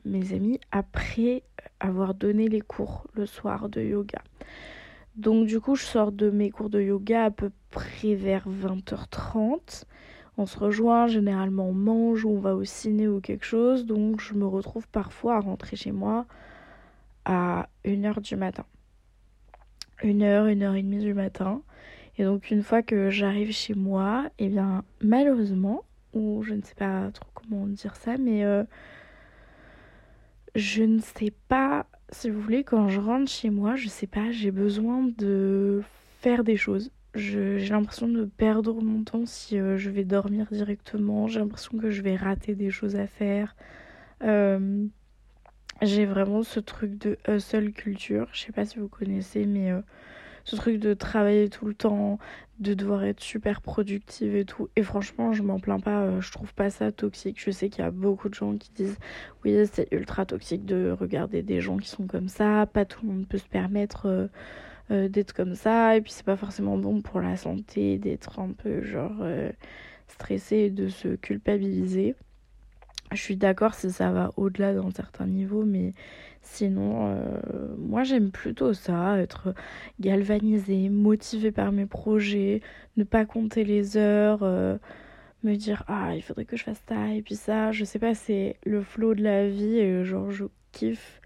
mes 0.06 0.34
amis 0.34 0.60
après 0.72 1.44
avoir 1.80 2.13
donné 2.13 2.48
les 2.48 2.62
cours 2.62 3.06
le 3.13 3.25
soir 3.25 3.70
de 3.70 3.82
yoga. 3.82 4.22
Donc 5.15 5.48
du 5.48 5.60
coup 5.60 5.75
je 5.75 5.84
sors 5.84 6.12
de 6.12 6.30
mes 6.30 6.50
cours 6.50 6.70
de 6.70 6.82
yoga 6.82 7.25
à 7.25 7.32
peu 7.32 7.51
près 7.70 8.15
vers 8.15 8.48
20h30 8.48 9.84
on 10.41 10.45
se 10.45 10.57
rejoint, 10.57 11.07
généralement 11.07 11.69
on 11.69 11.74
mange 11.74 12.25
ou 12.25 12.31
on 12.31 12.39
va 12.39 12.55
au 12.55 12.63
ciné 12.63 13.07
ou 13.07 13.21
quelque 13.21 13.45
chose, 13.45 13.86
donc 13.86 14.19
je 14.19 14.33
me 14.33 14.45
retrouve 14.45 14.88
parfois 14.88 15.36
à 15.36 15.39
rentrer 15.39 15.75
chez 15.75 15.91
moi 15.91 16.25
à 17.25 17.69
1h 17.86 18.21
du 18.21 18.36
matin. 18.36 18.65
1h, 20.01 20.57
1h30 20.57 21.00
du 21.00 21.13
matin. 21.13 21.62
Et 22.17 22.24
donc 22.24 22.50
une 22.50 22.63
fois 22.63 22.81
que 22.81 23.10
j'arrive 23.12 23.51
chez 23.51 23.75
moi, 23.75 24.29
et 24.39 24.45
eh 24.45 24.50
bien 24.50 24.83
malheureusement, 25.01 25.83
ou 26.13 26.41
je 26.43 26.55
ne 26.55 26.62
sais 26.62 26.75
pas 26.75 27.12
trop 27.12 27.29
comment 27.36 27.67
dire 27.67 27.95
ça, 27.95 28.17
mais 28.17 28.43
euh, 28.43 28.63
je 30.55 30.83
ne 30.83 31.00
sais 31.00 31.31
pas, 31.48 31.86
si 32.10 32.29
vous 32.29 32.41
voulez, 32.41 32.63
quand 32.63 32.89
je 32.89 33.00
rentre 33.00 33.29
chez 33.29 33.50
moi, 33.50 33.75
je 33.75 33.88
sais 33.88 34.07
pas, 34.07 34.31
j'ai 34.31 34.51
besoin 34.51 35.03
de 35.17 35.83
faire 36.19 36.43
des 36.43 36.57
choses. 36.57 36.91
J'ai 37.13 37.68
l'impression 37.68 38.08
de 38.08 38.24
perdre 38.24 38.82
mon 38.82 39.03
temps 39.03 39.25
si 39.25 39.60
euh, 39.60 39.77
je 39.77 39.89
vais 39.89 40.06
dormir 40.06 40.48
directement. 40.50 41.27
J'ai 41.27 41.39
l'impression 41.39 41.77
que 41.77 41.91
je 41.91 42.01
vais 42.01 42.15
rater 42.15 42.56
des 42.56 42.72
choses 42.72 42.96
à 42.96 43.06
faire. 43.06 43.56
Euh, 44.24 44.86
j'ai 45.82 46.06
vraiment 46.06 46.44
ce 46.44 46.62
truc 46.62 46.98
de 46.98 47.18
hustle 47.27 47.74
culture. 47.74 48.30
Je 48.32 48.39
sais 48.39 48.53
pas 48.53 48.65
si 48.65 48.80
vous 48.80 48.88
connaissez, 48.88 49.46
mais 49.46 49.72
euh, 49.72 49.82
ce 50.46 50.56
truc 50.56 50.80
de 50.80 50.94
travailler 50.94 51.50
tout 51.50 51.65
le 51.65 51.74
temps, 51.74 52.18
de 52.60 52.74
devoir 52.74 53.03
être 53.03 53.20
super 53.20 53.60
productive 53.60 54.34
et 54.34 54.46
tout. 54.46 54.70
Et 54.77 54.84
franchement, 54.84 55.34
je 55.34 55.44
m'en 55.44 55.60
plains 55.60 55.82
pas, 55.82 56.18
je 56.22 56.32
trouve 56.32 56.53
pas 56.53 56.70
ça 56.70 56.94
toxique. 56.94 57.41
Je 57.44 57.51
sais 57.51 57.68
qu'il 57.68 57.84
y 57.84 57.88
a 57.88 57.91
beaucoup 57.91 58.30
de 58.30 58.36
gens 58.36 58.56
qui 58.56 58.72
disent 58.72 58.98
oui, 59.44 59.58
c'est 59.70 59.89
ultra 59.91 60.25
toxique 60.25 60.65
de 60.65 60.96
regarder 60.98 61.41
des 61.41 61.60
gens 61.60 61.77
qui 61.77 61.89
sont 61.89 62.08
comme 62.08 62.30
ça, 62.30 62.68
pas 62.72 62.86
tout 62.86 63.06
le 63.06 63.12
monde 63.12 63.27
peut 63.27 63.38
se 63.38 63.48
permettre 63.48 64.30
euh, 64.91 65.05
euh, 65.05 65.10
d'être 65.10 65.33
comme 65.33 65.55
ça, 65.55 65.98
et 65.98 66.01
puis 66.01 66.12
c'est 66.12 66.25
pas 66.25 66.38
forcément 66.38 66.77
bon 66.77 67.01
pour 67.01 67.21
la 67.21 67.38
santé 67.38 67.98
d'être 67.98 68.39
un 68.39 68.51
peu 68.51 68.83
genre 68.83 69.24
stressé 70.07 70.57
et 70.57 70.69
de 70.69 70.88
se 70.88 71.15
culpabiliser. 71.15 72.15
Je 73.12 73.17
suis 73.21 73.36
d'accord 73.36 73.74
si 73.74 73.91
ça 73.91 74.12
va 74.12 74.31
au-delà 74.38 74.74
d'un 74.74 74.89
certain 74.91 75.25
niveau, 75.27 75.65
mais 75.65 75.91
sinon, 76.41 77.13
euh, 77.13 77.75
moi 77.77 78.03
j'aime 78.03 78.31
plutôt 78.31 78.74
ça, 78.74 79.17
être 79.19 79.53
galvanisée, 80.00 80.89
motivée 80.89 81.51
par 81.51 81.71
mes 81.74 81.86
projets, 81.86 82.62
ne 82.98 83.03
pas 83.03 83.25
compter 83.25 83.65
les 83.65 83.98
heures, 83.98 84.43
euh, 84.43 84.77
me 85.43 85.55
dire 85.55 85.83
ah 85.88 86.15
il 86.15 86.21
faudrait 86.21 86.45
que 86.45 86.55
je 86.55 86.63
fasse 86.63 86.81
ça 86.88 87.13
et 87.13 87.21
puis 87.21 87.36
ça, 87.36 87.71
je 87.74 87.83
sais 87.83 88.00
pas, 88.00 88.15
c'est 88.15 88.57
le 88.65 88.81
flow 88.81 89.13
de 89.13 89.24
la 89.24 89.50
vie 89.50 89.77
et 89.77 90.05
genre 90.05 90.31
je 90.31 90.45
kiffe 90.71 91.21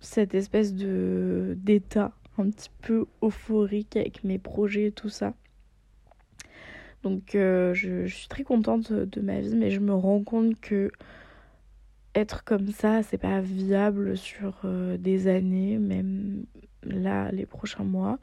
cette 0.00 0.34
espèce 0.34 0.74
de 0.74 1.54
d'état 1.58 2.12
un 2.40 2.50
petit 2.50 2.70
peu 2.82 3.06
euphorique 3.22 3.96
avec 3.96 4.24
mes 4.24 4.38
projets 4.38 4.86
et 4.86 4.92
tout 4.92 5.08
ça. 5.08 5.34
Donc 7.02 7.34
euh, 7.34 7.72
je, 7.74 8.06
suis 8.06 8.28
très 8.28 8.42
contente 8.42 8.92
de 8.92 9.20
ma 9.20 9.40
vie, 9.40 9.56
mais 9.56 9.70
je 9.70 9.80
me 9.80 9.94
rends 9.94 10.22
compte 10.22 10.60
que 10.60 10.90
être 12.14 12.44
comme 12.44 12.68
ça, 12.68 13.02
c'est 13.02 13.18
pas 13.18 13.40
viable 13.40 14.16
sur 14.16 14.60
euh, 14.64 14.96
des 14.96 15.28
années, 15.28 15.78
même 15.78 16.44
là, 16.82 17.30
les 17.32 17.46
prochains 17.46 17.84
mois. 17.84 18.18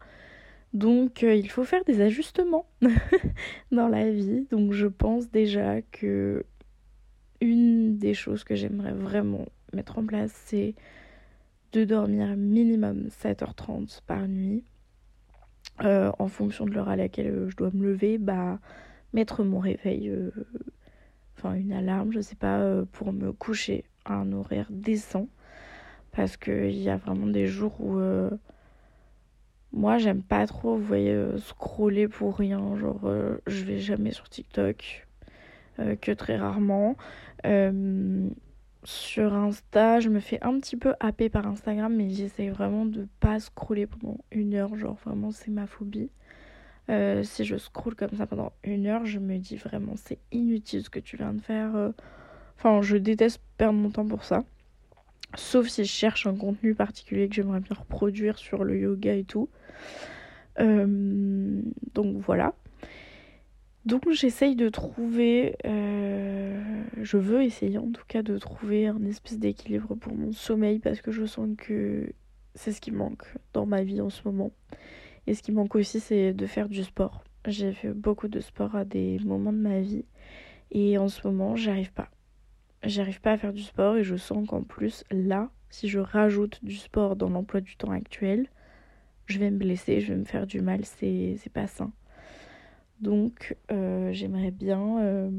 Donc 0.74 1.24
euh, 1.24 1.34
il 1.34 1.50
faut 1.50 1.64
faire 1.64 1.84
des 1.86 2.02
ajustements 2.02 2.68
dans 3.72 3.88
la 3.88 4.12
vie. 4.12 4.48
Donc 4.52 4.74
je 4.74 4.88
pense 4.88 5.32
déjà 5.32 5.82
que 5.82 6.46
une 7.42 7.98
des 7.98 8.14
choses 8.14 8.44
que 8.44 8.56
j'aimerais 8.56 8.94
vraiment 8.94 9.46
mettre 9.74 9.98
en 9.98 10.06
place, 10.06 10.32
c'est 10.46 10.76
de 11.74 11.84
dormir 11.84 12.36
minimum 12.38 13.08
7h30 13.10 14.02
par 14.06 14.28
nuit. 14.28 14.64
Euh, 15.84 16.12
en 16.18 16.28
fonction 16.28 16.66
de 16.66 16.72
l'heure 16.72 16.90
à 16.90 16.96
laquelle 16.96 17.28
euh, 17.28 17.50
je 17.50 17.56
dois 17.56 17.70
me 17.72 17.86
lever, 17.86 18.18
bah, 18.18 18.58
mettre 19.14 19.44
mon 19.44 19.60
réveil, 19.60 20.10
euh, 20.10 20.32
enfin 21.38 21.54
une 21.54 21.72
alarme, 21.72 22.12
je 22.12 22.20
sais 22.20 22.36
pas, 22.36 22.84
pour 22.92 23.14
me 23.14 23.32
coucher 23.32 23.86
à 24.06 24.16
un 24.16 24.32
horaire 24.32 24.68
décent. 24.72 25.28
Parce 26.12 26.36
qu'il 26.36 26.80
y 26.80 26.90
a 26.90 26.98
vraiment 26.98 27.28
des 27.28 27.46
jours 27.46 27.80
où 27.80 28.00
moi 29.72 30.00
j'aime 30.00 30.24
pas 30.24 30.48
trop, 30.48 30.76
vous 30.76 30.84
voyez, 30.84 31.16
scroller 31.38 32.08
pour 32.08 32.36
rien. 32.36 32.76
Genre, 32.78 33.02
je 33.46 33.64
vais 33.66 33.78
jamais 33.78 34.12
sur 34.12 34.28
TikTok, 34.28 35.08
que 35.78 36.12
très 36.12 36.38
rarement. 36.38 36.96
Sur 38.88 39.34
Insta, 39.34 40.00
je 40.00 40.08
me 40.08 40.22
fais 40.22 40.42
un 40.42 40.58
petit 40.62 40.78
peu 40.78 40.94
happer 41.02 41.28
par 41.28 41.46
Instagram, 41.46 41.94
mais 41.94 42.10
j'essaie 42.10 42.48
vraiment 42.48 42.86
de 42.86 43.06
pas 43.20 43.38
scroller 43.38 43.86
pendant 43.86 44.18
une 44.32 44.56
heure. 44.56 44.78
Genre, 44.78 44.96
vraiment, 45.04 45.32
c'est 45.32 45.52
ma 45.52 45.68
phobie. 45.68 46.10
Euh, 46.90 47.22
si 47.22 47.44
je 47.44 47.58
scroll 47.58 47.96
comme 47.96 48.16
ça 48.16 48.26
pendant 48.26 48.54
une 48.64 48.88
heure, 48.88 49.06
je 49.06 49.20
me 49.20 49.40
dis 49.40 49.58
vraiment, 49.58 49.96
c'est 49.98 50.20
inutile 50.32 50.86
ce 50.86 50.90
que 50.90 51.00
tu 51.00 51.18
viens 51.18 51.34
de 51.34 51.42
faire. 51.42 51.76
Euh. 51.76 51.92
Enfin, 52.56 52.82
je 52.82 52.96
déteste 52.96 53.42
perdre 53.58 53.78
mon 53.78 53.90
temps 53.90 54.08
pour 54.08 54.24
ça. 54.24 54.46
Sauf 55.36 55.68
si 55.68 55.84
je 55.84 55.92
cherche 55.92 56.26
un 56.26 56.38
contenu 56.38 56.74
particulier 56.74 57.28
que 57.28 57.36
j'aimerais 57.36 57.60
bien 57.60 57.76
reproduire 57.78 58.38
sur 58.38 58.64
le 58.64 58.80
yoga 58.80 59.14
et 59.16 59.26
tout. 59.26 59.50
Euh, 60.62 61.62
donc 61.94 62.16
voilà. 62.22 62.54
Donc 63.88 64.12
j'essaye 64.12 64.58
de 64.58 64.68
trouver, 64.68 65.56
euh, 65.64 66.84
je 67.02 67.16
veux 67.16 67.42
essayer 67.44 67.78
en 67.78 67.90
tout 67.90 68.04
cas 68.06 68.22
de 68.22 68.38
trouver 68.38 68.88
un 68.88 69.02
espèce 69.06 69.40
d'équilibre 69.40 69.96
pour 69.96 70.14
mon 70.14 70.34
sommeil 70.34 70.80
parce 70.80 71.00
que 71.00 71.10
je 71.10 71.26
sens 71.26 71.48
que 71.58 72.12
c'est 72.54 72.74
ce 72.74 72.82
qui 72.82 72.92
manque 72.92 73.24
dans 73.54 73.66
ma 73.66 73.84
vie 73.84 74.02
en 74.02 74.10
ce 74.10 74.24
moment. 74.26 74.52
Et 75.26 75.34
ce 75.36 75.42
qui 75.42 75.54
manque 75.54 75.74
aussi 75.76 76.02
c'est 76.02 76.34
de 76.34 76.46
faire 76.46 76.68
du 76.68 76.84
sport. 76.84 77.24
J'ai 77.48 77.72
fait 77.72 77.94
beaucoup 77.94 78.28
de 78.28 78.42
sport 78.42 78.76
à 78.76 78.84
des 78.84 79.20
moments 79.20 79.54
de 79.54 79.58
ma 79.58 79.80
vie 79.80 80.04
et 80.72 80.98
en 80.98 81.08
ce 81.08 81.26
moment 81.26 81.56
j'arrive 81.56 81.94
pas. 81.94 82.10
J'arrive 82.84 83.22
pas 83.22 83.32
à 83.32 83.38
faire 83.38 83.54
du 83.54 83.64
sport 83.64 83.96
et 83.96 84.04
je 84.04 84.18
sens 84.18 84.46
qu'en 84.50 84.64
plus 84.64 85.06
là, 85.12 85.50
si 85.70 85.88
je 85.88 86.00
rajoute 86.00 86.60
du 86.62 86.76
sport 86.76 87.16
dans 87.16 87.30
l'emploi 87.30 87.62
du 87.62 87.78
temps 87.78 87.92
actuel, 87.92 88.50
je 89.28 89.40
vais 89.40 89.50
me 89.50 89.58
blesser, 89.58 90.02
je 90.02 90.12
vais 90.12 90.20
me 90.20 90.26
faire 90.26 90.46
du 90.46 90.60
mal, 90.60 90.84
c'est 90.84 91.40
pas 91.54 91.68
sain. 91.68 91.94
Donc 93.02 93.56
euh, 93.72 94.12
j'aimerais 94.12 94.52
bien 94.52 95.00
euh, 95.00 95.30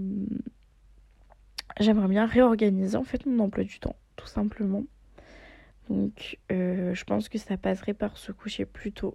j'aimerais 1.81 2.09
bien 2.09 2.27
réorganiser 2.27 2.97
en 2.97 3.05
fait 3.05 3.27
mon 3.27 3.45
emploi 3.45 3.65
du 3.65 3.81
temps, 3.81 3.97
tout 4.17 4.27
simplement. 4.27 4.85
Donc 5.88 6.38
euh, 6.53 6.95
je 6.95 7.05
pense 7.05 7.29
que 7.29 7.38
ça 7.38 7.57
passerait 7.57 7.95
par 7.95 8.17
se 8.17 8.33
coucher 8.33 8.65
plus 8.65 8.93
tôt. 8.93 9.15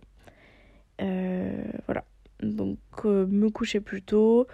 voilà. 0.99 2.03
Donc 2.41 2.79
me 3.05 3.49
coucher 3.49 3.79
plus 3.79 4.01
tôt. 4.01 4.47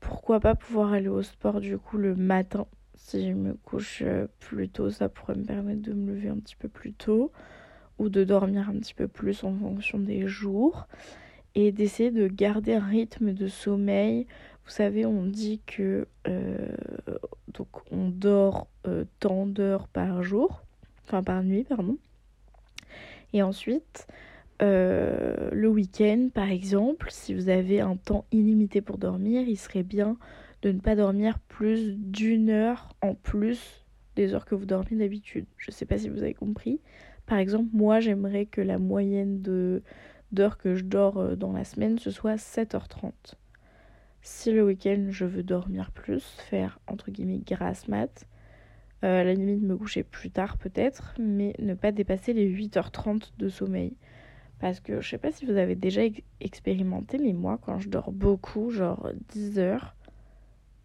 Pourquoi 0.00 0.40
pas 0.40 0.54
pouvoir 0.54 0.92
aller 0.92 1.08
au 1.08 1.22
sport 1.22 1.60
du 1.60 1.76
coup 1.78 1.98
le 1.98 2.14
matin. 2.14 2.66
Si 2.96 3.28
je 3.28 3.34
me 3.34 3.54
couche 3.54 4.02
plus 4.40 4.70
tôt, 4.70 4.88
ça 4.88 5.10
pourrait 5.10 5.34
me 5.34 5.44
permettre 5.44 5.82
de 5.82 5.92
me 5.92 6.14
lever 6.14 6.28
un 6.28 6.38
petit 6.38 6.56
peu 6.56 6.68
plus 6.68 6.94
tôt 6.94 7.32
ou 7.98 8.08
de 8.08 8.24
dormir 8.24 8.70
un 8.70 8.78
petit 8.78 8.94
peu 8.94 9.08
plus 9.08 9.44
en 9.44 9.54
fonction 9.54 9.98
des 9.98 10.26
jours 10.26 10.86
et 11.54 11.72
d'essayer 11.72 12.10
de 12.10 12.26
garder 12.26 12.74
un 12.74 12.84
rythme 12.84 13.32
de 13.32 13.46
sommeil. 13.46 14.26
Vous 14.64 14.70
savez, 14.70 15.06
on 15.06 15.24
dit 15.24 15.60
que 15.66 16.06
euh, 16.26 16.68
donc 17.52 17.68
on 17.90 18.08
dort 18.08 18.66
euh, 18.86 19.04
tant 19.20 19.46
d'heures 19.46 19.88
par 19.88 20.22
jour, 20.22 20.62
enfin 21.04 21.22
par 21.22 21.42
nuit, 21.42 21.64
pardon. 21.64 21.98
Et 23.32 23.42
ensuite, 23.42 24.06
euh, 24.62 25.50
le 25.52 25.68
week-end, 25.68 26.28
par 26.32 26.50
exemple, 26.50 27.08
si 27.10 27.34
vous 27.34 27.48
avez 27.48 27.80
un 27.80 27.96
temps 27.96 28.24
illimité 28.32 28.80
pour 28.80 28.98
dormir, 28.98 29.42
il 29.48 29.56
serait 29.56 29.82
bien 29.82 30.16
de 30.62 30.72
ne 30.72 30.80
pas 30.80 30.96
dormir 30.96 31.38
plus 31.48 31.94
d'une 31.96 32.50
heure 32.50 32.88
en 33.02 33.14
plus 33.14 33.84
des 34.16 34.34
heures 34.34 34.44
que 34.44 34.54
vous 34.54 34.66
dormez 34.66 34.96
d'habitude. 34.96 35.46
Je 35.58 35.70
ne 35.70 35.74
sais 35.74 35.86
pas 35.86 35.98
si 35.98 36.08
vous 36.08 36.22
avez 36.22 36.34
compris. 36.34 36.80
Par 37.26 37.38
exemple, 37.38 37.70
moi, 37.72 38.00
j'aimerais 38.00 38.46
que 38.46 38.60
la 38.60 38.78
moyenne 38.78 39.42
de 39.42 39.82
d'heures 40.32 40.58
que 40.58 40.74
je 40.74 40.84
dors 40.84 41.18
euh, 41.18 41.36
dans 41.36 41.52
la 41.52 41.64
semaine, 41.64 41.98
ce 41.98 42.10
soit 42.10 42.36
7h30. 42.36 43.12
Si 44.22 44.52
le 44.52 44.64
week-end 44.64 45.06
je 45.10 45.24
veux 45.24 45.42
dormir 45.42 45.90
plus, 45.90 46.22
faire 46.48 46.78
entre 46.86 47.10
guillemets 47.10 47.38
grasse 47.38 47.88
mat, 47.88 48.26
euh, 49.04 49.20
à 49.20 49.24
la 49.24 49.34
limite 49.34 49.62
me 49.62 49.76
coucher 49.76 50.02
plus 50.02 50.30
tard 50.30 50.56
peut-être, 50.56 51.14
mais 51.18 51.54
ne 51.58 51.74
pas 51.74 51.92
dépasser 51.92 52.32
les 52.32 52.48
8h30 52.48 53.32
de 53.38 53.48
sommeil. 53.48 53.94
Parce 54.60 54.80
que 54.80 55.00
je 55.00 55.08
sais 55.08 55.18
pas 55.18 55.32
si 55.32 55.44
vous 55.44 55.56
avez 55.56 55.74
déjà 55.74 56.02
expérimenté, 56.40 57.18
mais 57.18 57.32
moi 57.32 57.58
quand 57.60 57.78
je 57.78 57.88
dors 57.88 58.12
beaucoup, 58.12 58.70
genre 58.70 59.10
10 59.30 59.58
heures, 59.58 59.94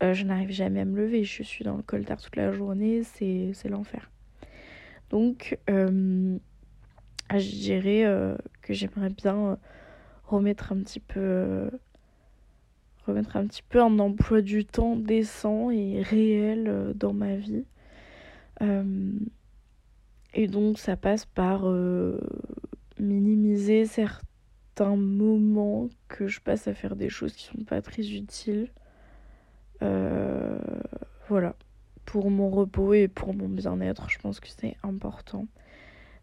euh, 0.04 0.14
je 0.14 0.26
n'arrive 0.26 0.52
jamais 0.52 0.82
à 0.82 0.86
me 0.86 0.98
lever. 0.98 1.24
Je 1.24 1.44
suis 1.44 1.64
dans 1.64 1.78
le 1.78 1.84
coltard 1.84 2.20
toute 2.20 2.36
la 2.36 2.52
journée, 2.52 3.04
c'est 3.04 3.70
l'enfer. 3.70 4.12
Donc, 5.10 5.58
je 5.68 6.40
dirais 7.38 8.06
euh, 8.06 8.36
que 8.62 8.74
j'aimerais 8.74 9.10
bien 9.10 9.38
euh, 9.38 9.56
remettre 10.26 10.72
un 10.72 10.82
petit 10.82 11.00
peu 11.00 11.20
euh, 11.20 11.70
remettre 13.06 13.38
un 13.38 13.46
petit 13.46 13.62
peu 13.62 13.82
un 13.82 14.00
emploi 14.00 14.42
du 14.42 14.66
temps 14.66 14.96
décent 14.96 15.70
et 15.70 16.02
réel 16.02 16.94
dans 16.96 17.14
ma 17.14 17.36
vie. 17.36 17.66
Et 20.34 20.48
donc 20.48 20.78
ça 20.78 20.96
passe 20.98 21.26
par 21.26 21.64
minimiser 23.00 23.86
certains 23.86 24.96
moments 24.96 25.90
que 26.08 26.28
je 26.28 26.40
passe 26.40 26.68
à 26.68 26.74
faire 26.74 26.96
des 26.96 27.10
choses 27.10 27.34
qui 27.34 27.46
sont 27.46 27.64
pas 27.64 27.82
très 27.82 28.12
utiles. 28.12 28.70
Voilà. 31.30 31.56
Pour 32.06 32.30
mon 32.30 32.50
repos 32.50 32.94
et 32.94 33.08
pour 33.08 33.34
mon 33.34 33.48
bien-être 33.48 34.10
je 34.10 34.20
pense 34.20 34.40
que 34.40 34.50
c'est 34.50 34.76
important 34.84 35.48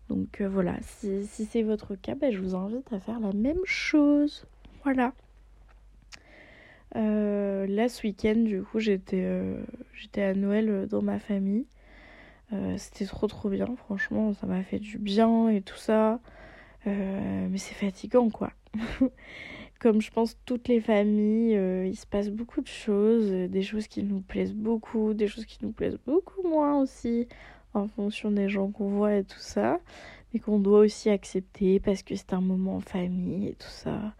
donc 0.08 0.40
euh, 0.40 0.48
voilà, 0.48 0.76
si, 0.82 1.26
c'est 1.26 1.62
votre 1.62 1.96
cas, 1.96 2.14
ben, 2.14 2.32
je 2.32 2.38
vous 2.38 2.54
invite 2.54 2.92
à 2.92 3.00
faire 3.00 3.18
la 3.20 3.32
même 3.32 3.64
chose. 3.64 4.46
Voilà. 4.84 5.12
Euh, 6.94 7.66
là, 7.66 7.88
ce 7.88 8.06
week-end, 8.06 8.36
du 8.36 8.62
coup, 8.62 8.78
j'étais 8.78 9.22
euh, 9.24 9.60
à 10.16 10.34
Noël 10.34 10.86
dans 10.88 11.02
ma 11.02 11.18
famille. 11.18 11.66
C'était 12.76 13.06
trop 13.06 13.26
trop 13.26 13.48
bien, 13.48 13.66
franchement, 13.76 14.32
ça 14.32 14.46
m'a 14.46 14.62
fait 14.62 14.78
du 14.78 14.98
bien 14.98 15.48
et 15.48 15.62
tout 15.62 15.76
ça. 15.76 16.20
mais 16.84 17.58
c'est 17.58 17.74
fatigant 17.74 18.30
quoi. 18.30 18.52
Comme 19.80 20.00
je 20.00 20.12
pense 20.12 20.38
toutes 20.46 20.68
les 20.68 20.80
familles, 20.80 21.58
il 21.88 21.96
se 21.96 22.06
passe 22.06 22.30
beaucoup 22.30 22.60
de 22.60 22.68
choses, 22.68 23.28
des 23.50 23.62
choses 23.62 23.88
qui 23.88 24.04
nous 24.04 24.20
plaisent 24.20 24.54
beaucoup, 24.54 25.12
des 25.12 25.26
choses 25.26 25.44
qui 25.44 25.58
nous 25.60 25.72
plaisent 25.72 25.98
beaucoup 26.06 26.48
moins 26.48 26.80
aussi, 26.80 27.26
en 27.76 27.88
fonction 27.88 28.30
des 28.30 28.48
gens 28.48 28.70
qu'on 28.70 28.88
voit 28.88 29.14
et 29.16 29.24
tout 29.24 29.38
ça, 29.38 29.78
mais 30.32 30.40
qu'on 30.40 30.58
doit 30.58 30.80
aussi 30.80 31.10
accepter 31.10 31.80
parce 31.80 32.02
que 32.02 32.14
c'est 32.16 32.32
un 32.32 32.40
moment 32.40 32.76
en 32.76 32.80
famille 32.80 33.48
et 33.48 33.54
tout 33.54 33.68
ça. 33.68 34.14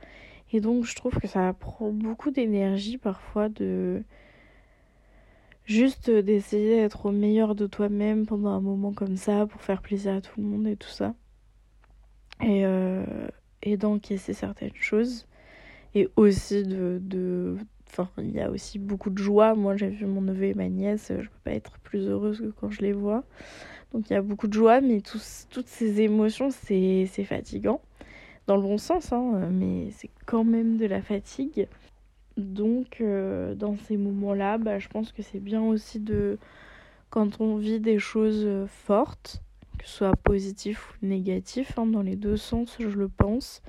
Et 0.52 0.60
donc 0.60 0.84
je 0.84 0.94
trouve 0.94 1.14
que 1.18 1.26
ça 1.26 1.52
prend 1.52 1.90
beaucoup 1.90 2.30
d'énergie 2.30 2.98
parfois 2.98 3.48
de 3.48 4.02
juste 5.64 6.10
d'essayer 6.10 6.76
d'être 6.76 7.06
au 7.06 7.12
meilleur 7.12 7.54
de 7.54 7.66
toi-même 7.66 8.26
pendant 8.26 8.50
un 8.50 8.60
moment 8.60 8.92
comme 8.92 9.16
ça 9.16 9.46
pour 9.46 9.60
faire 9.62 9.82
plaisir 9.82 10.14
à 10.14 10.20
tout 10.20 10.40
le 10.40 10.46
monde 10.46 10.66
et 10.66 10.76
tout 10.76 10.88
ça. 10.88 11.14
Et, 12.40 12.64
euh, 12.64 13.04
et 13.62 13.76
d'encaisser 13.76 14.32
certaines 14.32 14.74
choses. 14.74 15.26
Et 15.94 16.08
aussi 16.16 16.62
de, 16.62 16.98
de 17.02 17.56
Il 18.18 18.32
y 18.32 18.40
a 18.40 18.50
aussi 18.50 18.78
beaucoup 18.78 19.10
de 19.10 19.18
joie. 19.18 19.54
Moi, 19.54 19.76
j'ai 19.76 19.88
vu 19.88 20.06
mon 20.06 20.20
neveu 20.20 20.44
et 20.44 20.54
ma 20.54 20.68
nièce, 20.68 21.08
je 21.10 21.22
peux 21.28 21.40
pas 21.44 21.52
être 21.52 21.78
plus 21.78 22.08
heureuse 22.08 22.40
que 22.40 22.50
quand 22.60 22.70
je 22.70 22.82
les 22.82 22.92
vois. 22.92 23.24
Donc, 23.92 24.10
il 24.10 24.12
y 24.12 24.16
a 24.16 24.22
beaucoup 24.22 24.48
de 24.48 24.52
joie, 24.52 24.80
mais 24.80 25.00
toutes 25.00 25.68
ces 25.68 26.00
émotions, 26.00 26.50
c'est 26.50 27.06
fatigant. 27.24 27.80
Dans 28.46 28.56
le 28.56 28.62
bon 28.62 28.78
sens, 28.78 29.12
hein, 29.12 29.48
mais 29.50 29.90
c'est 29.90 30.10
quand 30.24 30.44
même 30.44 30.76
de 30.76 30.86
la 30.86 31.02
fatigue. 31.02 31.68
Donc, 32.36 33.00
euh, 33.00 33.54
dans 33.54 33.76
ces 33.76 33.96
moments-là, 33.96 34.58
bah, 34.58 34.78
je 34.78 34.88
pense 34.88 35.12
que 35.12 35.22
c'est 35.22 35.40
bien 35.40 35.62
aussi 35.62 36.00
de. 36.00 36.38
Quand 37.08 37.40
on 37.40 37.56
vit 37.56 37.80
des 37.80 37.98
choses 37.98 38.46
fortes, 38.66 39.42
que 39.78 39.86
ce 39.86 39.96
soit 39.96 40.16
positif 40.16 40.92
ou 41.02 41.06
négatif, 41.06 41.78
hein, 41.78 41.86
dans 41.86 42.02
les 42.02 42.16
deux 42.16 42.36
sens, 42.36 42.76
je 42.78 42.88
le 42.88 43.08
pense. 43.08 43.62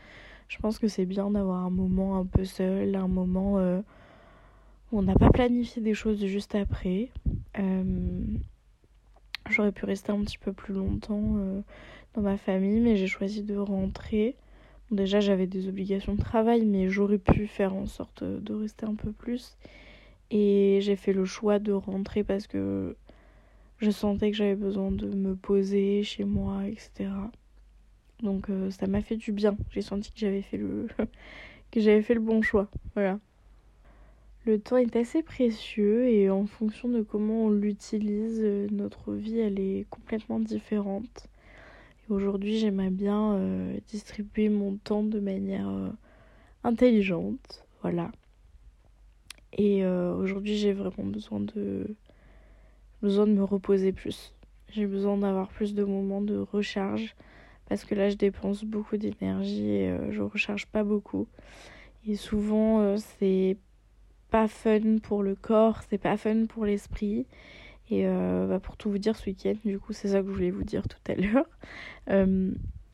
Je 0.47 0.57
pense 0.59 0.79
que 0.79 0.87
c'est 0.87 1.05
bien 1.05 1.29
d'avoir 1.29 1.65
un 1.65 1.69
moment 1.69 2.17
un 2.17 2.25
peu 2.25 2.45
seul, 2.45 2.95
un 2.95 3.07
moment 3.07 3.59
euh, 3.59 3.81
on 4.91 5.01
n'a 5.01 5.15
pas 5.15 5.29
planifié 5.29 5.81
des 5.81 5.93
choses 5.93 6.23
juste 6.25 6.55
après. 6.55 7.09
Euh, 7.59 8.21
j'aurais 9.49 9.71
pu 9.71 9.85
rester 9.85 10.11
un 10.11 10.23
petit 10.23 10.37
peu 10.37 10.53
plus 10.53 10.73
longtemps 10.73 11.35
euh, 11.37 11.61
dans 12.13 12.21
ma 12.21 12.37
famille, 12.37 12.79
mais 12.79 12.95
j'ai 12.95 13.07
choisi 13.07 13.43
de 13.43 13.57
rentrer. 13.57 14.35
déjà, 14.91 15.19
j'avais 15.19 15.47
des 15.47 15.67
obligations 15.67 16.15
de 16.15 16.21
travail, 16.21 16.65
mais 16.65 16.89
j'aurais 16.89 17.17
pu 17.17 17.47
faire 17.47 17.73
en 17.73 17.85
sorte 17.85 18.23
de 18.23 18.53
rester 18.53 18.85
un 18.85 18.95
peu 18.95 19.11
plus. 19.11 19.57
Et 20.31 20.79
j'ai 20.81 20.95
fait 20.95 21.13
le 21.13 21.25
choix 21.25 21.59
de 21.59 21.71
rentrer 21.71 22.23
parce 22.23 22.47
que 22.47 22.95
je 23.79 23.91
sentais 23.91 24.31
que 24.31 24.37
j'avais 24.37 24.55
besoin 24.55 24.91
de 24.91 25.07
me 25.07 25.35
poser 25.35 26.03
chez 26.03 26.23
moi, 26.23 26.67
etc. 26.67 27.09
Donc 28.21 28.49
euh, 28.49 28.71
ça 28.71 28.87
m'a 28.87 29.01
fait 29.01 29.17
du 29.17 29.31
bien. 29.31 29.55
J'ai 29.71 29.81
senti 29.81 30.11
que 30.11 30.19
j'avais 30.19 30.41
fait 30.41 30.57
le 30.57 30.87
que 31.71 31.79
j'avais 31.79 32.01
fait 32.01 32.13
le 32.15 32.21
bon 32.21 32.41
choix. 32.41 32.67
Voilà. 32.95 33.19
Le 34.47 34.59
temps 34.59 34.77
est 34.77 34.95
assez 34.95 35.23
précieux 35.23 36.07
et 36.07 36.29
en 36.29 36.45
fonction 36.45 36.87
de 36.87 37.01
comment 37.01 37.47
on 37.47 37.49
l'utilise, 37.49 38.39
euh, 38.41 38.65
notre 38.71 39.13
vie 39.13 39.39
elle 39.39 39.59
est 39.59 39.85
complètement 39.89 40.39
différente. 40.39 41.27
Aujourd'hui, 42.07 42.57
j'aimerais 42.57 42.89
bien 42.89 43.33
euh, 43.33 43.77
distribuer 43.89 44.47
mon 44.47 44.77
temps 44.77 45.03
de 45.03 45.19
manière 45.19 45.67
euh, 45.67 45.89
intelligente, 46.63 47.65
voilà. 47.81 48.09
Et 49.51 49.85
aujourd'hui, 49.85 50.55
j'ai 50.55 50.71
vraiment 50.71 51.09
besoin 51.09 51.39
de 51.39 51.95
besoin 53.01 53.25
de 53.27 53.33
me 53.33 53.43
reposer 53.43 53.91
plus. 53.91 54.33
J'ai 54.69 54.85
besoin 54.85 55.17
d'avoir 55.17 55.49
plus 55.49 55.73
de 55.73 55.83
moments 55.83 56.21
de 56.21 56.37
recharge 56.37 57.15
parce 57.67 57.83
que 57.83 57.95
là, 57.95 58.09
je 58.09 58.15
dépense 58.15 58.63
beaucoup 58.63 58.97
d'énergie 58.97 59.67
et 59.67 59.97
je 60.11 60.21
recharge 60.21 60.67
pas 60.67 60.83
beaucoup. 60.83 61.27
Et 62.05 62.15
souvent, 62.15 62.97
c'est 62.97 63.57
pas 64.29 64.47
fun 64.47 64.97
pour 65.01 65.23
le 65.23 65.35
corps, 65.35 65.81
c'est 65.89 65.97
pas 65.97 66.17
fun 66.17 66.45
pour 66.45 66.65
l'esprit. 66.65 67.25
Et 67.89 68.05
euh, 68.05 68.47
bah, 68.47 68.59
pour 68.59 68.75
tout 68.75 68.89
vous 68.89 68.97
dire, 68.97 69.15
ce 69.15 69.25
week-end, 69.27 69.55
du 69.63 69.79
coup, 69.79 69.93
c'est 69.93 70.09
ça 70.09 70.21
que 70.21 70.27
je 70.27 70.33
voulais 70.33 70.51
vous 70.51 70.63
dire 70.63 70.87
tout 70.87 71.11
à 71.11 71.15
l'heure. 71.15 71.45
Euh, 72.09 72.51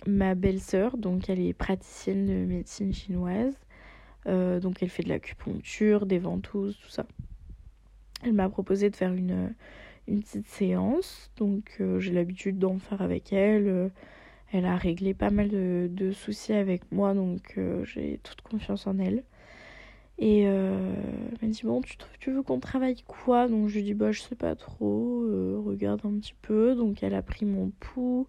ma 0.07 0.33
belle-sœur, 0.33 0.97
donc 0.97 1.29
elle 1.29 1.39
est 1.39 1.53
praticienne 1.53 2.25
de 2.25 2.33
médecine 2.51 2.91
chinoise. 2.91 3.53
Euh, 4.25 4.59
donc 4.59 4.81
elle 4.81 4.89
fait 4.89 5.03
de 5.03 5.09
l'acupuncture, 5.09 6.07
des 6.07 6.17
ventouses, 6.17 6.79
tout 6.81 6.89
ça. 6.89 7.05
Elle 8.23 8.33
m'a 8.33 8.49
proposé 8.49 8.89
de 8.89 8.95
faire 8.95 9.13
une, 9.13 9.53
une 10.07 10.23
petite 10.23 10.47
séance. 10.47 11.29
Donc 11.37 11.79
j'ai 11.99 12.11
l'habitude 12.11 12.57
d'en 12.57 12.79
faire 12.79 13.03
avec 13.03 13.31
elle. 13.33 13.91
elle 14.51 14.65
a 14.65 14.77
réglé 14.77 15.13
pas 15.13 15.29
mal 15.29 15.49
de, 15.49 15.87
de 15.91 16.11
soucis 16.11 16.53
avec 16.53 16.91
moi, 16.91 17.13
donc 17.13 17.59
j'ai 17.83 18.19
toute 18.23 18.41
confiance 18.41 18.87
en 18.87 18.97
elle. 18.97 19.23
Et 20.19 20.43
euh, 20.47 20.93
elle 21.31 21.47
m'a 21.47 21.53
dit 21.53 21.63
Bon, 21.63 21.81
tu, 21.81 21.97
tu 22.19 22.31
veux 22.31 22.43
qu'on 22.43 22.59
travaille 22.59 23.01
quoi? 23.07 23.47
Donc 23.47 23.67
je 23.69 23.75
lui 23.75 23.83
dis 23.83 23.93
Bah, 23.93 24.11
je 24.11 24.21
sais 24.21 24.35
pas 24.35 24.55
trop, 24.55 25.23
euh, 25.23 25.61
regarde 25.65 26.01
un 26.05 26.19
petit 26.19 26.35
peu. 26.41 26.75
Donc 26.75 27.03
elle 27.03 27.15
a 27.15 27.21
pris 27.21 27.45
mon 27.45 27.71
pouls, 27.79 28.27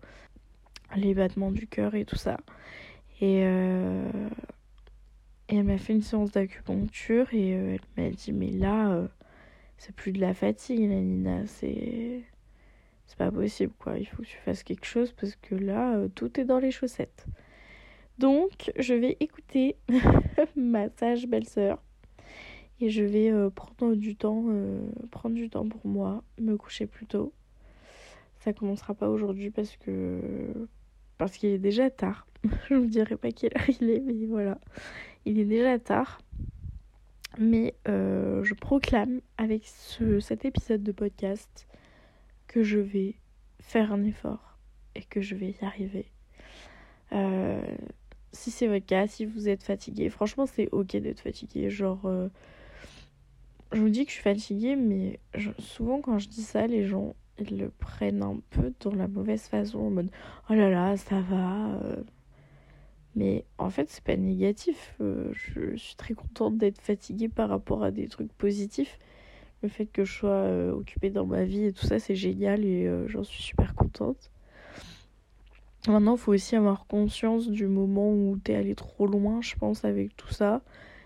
les 0.97 1.15
battements 1.15 1.51
du 1.51 1.67
cœur 1.67 1.95
et 1.95 2.05
tout 2.05 2.17
ça. 2.17 2.39
Et, 3.21 3.43
euh, 3.45 4.09
et 5.49 5.57
elle 5.57 5.65
m'a 5.65 5.79
fait 5.79 5.93
une 5.95 6.03
séance 6.03 6.33
d'acupuncture 6.33 7.33
et 7.35 7.51
elle 7.51 7.81
m'a 7.97 8.11
dit 8.11 8.33
Mais 8.33 8.51
là, 8.51 9.09
c'est 9.79 9.95
plus 9.95 10.13
de 10.13 10.21
la 10.21 10.35
fatigue, 10.35 10.81
la 10.81 11.01
Nina, 11.01 11.47
c'est. 11.47 12.23
C'est 13.07 13.19
pas 13.19 13.31
possible 13.31 13.73
quoi, 13.79 13.99
il 13.99 14.07
faut 14.07 14.23
que 14.23 14.29
tu 14.29 14.39
fasses 14.39 14.63
quelque 14.63 14.87
chose 14.87 15.13
parce 15.13 15.37
que 15.37 15.55
là, 15.55 16.09
tout 16.15 16.41
est 16.41 16.45
dans 16.45 16.59
les 16.59 16.71
chaussettes. 16.71 17.27
Donc, 18.19 18.73
je 18.79 18.95
vais 18.95 19.17
écouter 19.21 19.77
ma 20.57 20.89
sage 20.91 21.27
belle-sœur 21.27 21.83
et 22.81 22.91
je 22.91 23.03
vais 23.03 23.31
euh, 23.31 23.51
prendre 23.51 23.95
du 23.95 24.17
temps, 24.17 24.45
euh, 24.49 24.87
prendre 25.11 25.35
du 25.35 25.51
temps 25.51 25.69
pour 25.69 25.87
moi, 25.87 26.23
me 26.39 26.57
coucher 26.57 26.87
plus 26.87 27.07
tôt. 27.07 27.33
Ça 28.39 28.53
commencera 28.53 28.95
pas 28.95 29.09
aujourd'hui 29.09 29.51
parce 29.51 29.77
que 29.77 30.69
parce 31.19 31.37
qu'il 31.37 31.51
est 31.51 31.59
déjà 31.59 31.91
tard. 31.91 32.27
je 32.69 32.75
vous 32.75 32.87
dirai 32.87 33.17
pas 33.17 33.31
quelle 33.31 33.57
heure 33.57 33.71
il 33.81 33.91
est, 33.91 34.01
mais 34.01 34.27
voilà, 34.27 34.59
il 35.25 35.39
est 35.39 35.45
déjà 35.45 35.79
tard. 35.79 36.21
Mais 37.39 37.75
euh, 37.89 38.45
je 38.45 38.55
proclame 38.55 39.21
avec 39.39 39.67
ce, 39.67 40.21
cet 40.21 40.45
épisode 40.45 40.83
de 40.83 40.93
podcast 40.93 41.67
que 42.47 42.63
je 42.63 42.79
vais 42.79 43.17
faire 43.61 43.93
un 43.93 44.05
effort 44.05 44.59
et 44.95 45.03
que 45.03 45.21
je 45.21 45.35
vais 45.35 45.51
y 45.51 45.65
arriver. 45.65 46.07
Si 48.35 48.51
c'est 48.51 48.67
votre 48.67 48.87
cas, 48.87 49.07
si 49.07 49.25
vous 49.25 49.49
êtes 49.49 49.63
fatigué, 49.63 50.11
franchement, 50.11 50.47
c'est 50.47 50.69
ok 50.73 50.97
d'être 50.97 51.21
fatigué. 51.21 51.71
Genre, 51.71 52.05
euh, 52.07 52.29
je 53.73 53.81
vous 53.81 53.89
dis 53.89 54.05
que 54.05 54.11
je 54.11 54.17
suis 54.17 54.23
fatiguée, 54.23 54.77
mais 54.77 55.21
souvent 55.59 56.01
quand 56.01 56.19
je 56.19 56.29
dis 56.29 56.43
ça, 56.43 56.67
les 56.67 56.85
gens 56.85 57.15
ils 57.39 57.59
le 57.59 57.71
prennent 57.71 58.23
un 58.23 58.41
peu 58.51 58.73
dans 58.81 58.95
la 58.95 59.09
mauvaise 59.09 59.43
façon, 59.49 59.81
en 59.81 59.91
mode 59.91 60.11
oh 60.51 60.55
là 60.55 60.71
là, 60.71 60.97
ça 60.97 61.21
va. 61.21 61.75
Euh. 61.83 62.03
Mais 63.17 63.45
en 63.59 63.71
fait, 63.71 63.89
c'est 63.91 64.03
pas 64.05 64.17
négatif. 64.17 64.97
Euh, 65.01 65.31
je 65.33 65.77
suis 65.77 65.97
très 65.97 66.15
contente 66.15 66.59
d'être 66.59 66.81
fatiguée 66.81 67.29
par 67.29 67.49
rapport 67.49 67.85
à 67.85 67.91
des 67.91 68.09
trucs 68.09 68.33
positifs. 68.33 68.99
Le 69.63 69.69
fait 69.69 69.87
que 69.87 70.05
je 70.05 70.13
sois 70.13 70.75
occupée 70.75 71.11
dans 71.11 71.27
ma 71.27 71.45
vie 71.45 71.65
et 71.67 71.73
tout 71.73 71.87
ça, 71.87 71.99
c'est 71.99 72.17
génial 72.17 72.65
et 72.65 72.91
j'en 73.09 73.25
suis 73.25 73.43
super 73.43 73.75
contente. 73.75 74.31
Maintenant, 75.87 76.15
il 76.15 76.19
faut 76.19 76.33
aussi 76.33 76.57
avoir 76.57 76.87
conscience 76.87 77.49
du 77.49 77.67
moment 77.67 78.11
où 78.11 78.39
tu 78.43 78.53
es 78.53 78.55
allé 78.55 78.75
trop 78.75 79.07
loin, 79.07 79.43
je 79.43 79.55
pense, 79.57 79.85
avec 79.85 80.17
tout 80.17 80.33
ça. 80.33 80.63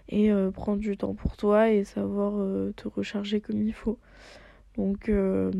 Et 0.08 0.30
euh, 0.30 0.50
prendre 0.50 0.78
du 0.78 0.96
temps 0.96 1.14
pour 1.14 1.36
toi 1.36 1.70
et 1.70 1.84
savoir 1.84 2.34
euh, 2.36 2.72
te 2.76 2.88
recharger 2.88 3.40
comme 3.40 3.60
il 3.60 3.72
faut. 3.72 3.98
Donc, 4.76 5.08
euh, 5.08 5.50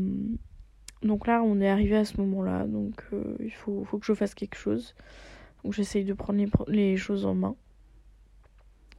donc 1.03 1.27
là, 1.27 1.43
on 1.43 1.59
est 1.59 1.69
arrivé 1.69 1.97
à 1.97 2.05
ce 2.05 2.17
moment-là. 2.21 2.65
Donc, 2.65 3.03
il 3.39 3.51
faut, 3.51 3.83
que 3.83 4.05
je 4.05 4.13
fasse 4.13 4.33
quelque 4.33 4.55
chose. 4.55 4.95
Donc, 5.63 5.73
j'essaye 5.73 6.05
de 6.05 6.13
prendre 6.13 6.39
les, 6.39 6.49
les, 6.67 6.97
choses 6.97 7.25
en 7.25 7.35
main. 7.35 7.55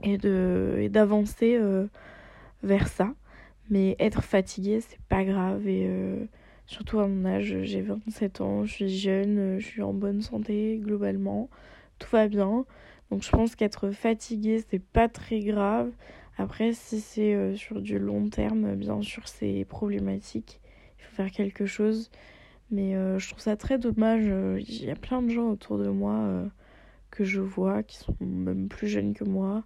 Et 0.02 0.18
d'avancer 0.88 1.58
vers 2.62 2.88
ça. 2.88 3.14
Mais 3.70 3.96
être 3.98 4.22
fatigué, 4.22 4.80
c'est 4.80 5.00
pas 5.08 5.24
grave. 5.24 5.62
Surtout 6.70 7.00
à 7.00 7.08
mon 7.08 7.24
âge, 7.24 7.62
j'ai 7.64 7.82
27 7.82 8.40
ans, 8.42 8.64
je 8.64 8.72
suis 8.72 8.96
jeune, 8.96 9.58
je 9.58 9.66
suis 9.66 9.82
en 9.82 9.92
bonne 9.92 10.22
santé 10.22 10.78
globalement, 10.80 11.50
tout 11.98 12.08
va 12.12 12.28
bien. 12.28 12.64
Donc 13.10 13.24
je 13.24 13.30
pense 13.30 13.56
qu'être 13.56 13.90
fatigué, 13.90 14.64
c'est 14.70 14.78
pas 14.78 15.08
très 15.08 15.40
grave. 15.40 15.90
Après, 16.38 16.72
si 16.72 17.00
c'est 17.00 17.34
euh, 17.34 17.56
sur 17.56 17.82
du 17.82 17.98
long 17.98 18.28
terme, 18.28 18.76
bien 18.76 19.02
sûr, 19.02 19.26
c'est 19.26 19.66
problématique. 19.68 20.60
Il 21.00 21.06
faut 21.06 21.16
faire 21.16 21.32
quelque 21.32 21.66
chose. 21.66 22.08
Mais 22.70 22.94
euh, 22.94 23.18
je 23.18 23.28
trouve 23.30 23.40
ça 23.40 23.56
très 23.56 23.76
dommage. 23.76 24.26
Il 24.68 24.84
y 24.84 24.92
a 24.92 24.96
plein 24.96 25.22
de 25.22 25.28
gens 25.28 25.50
autour 25.50 25.76
de 25.76 25.88
moi 25.88 26.14
euh, 26.20 26.46
que 27.10 27.24
je 27.24 27.40
vois 27.40 27.82
qui 27.82 27.96
sont 27.96 28.14
même 28.20 28.68
plus 28.68 28.86
jeunes 28.86 29.12
que 29.12 29.24
moi, 29.24 29.64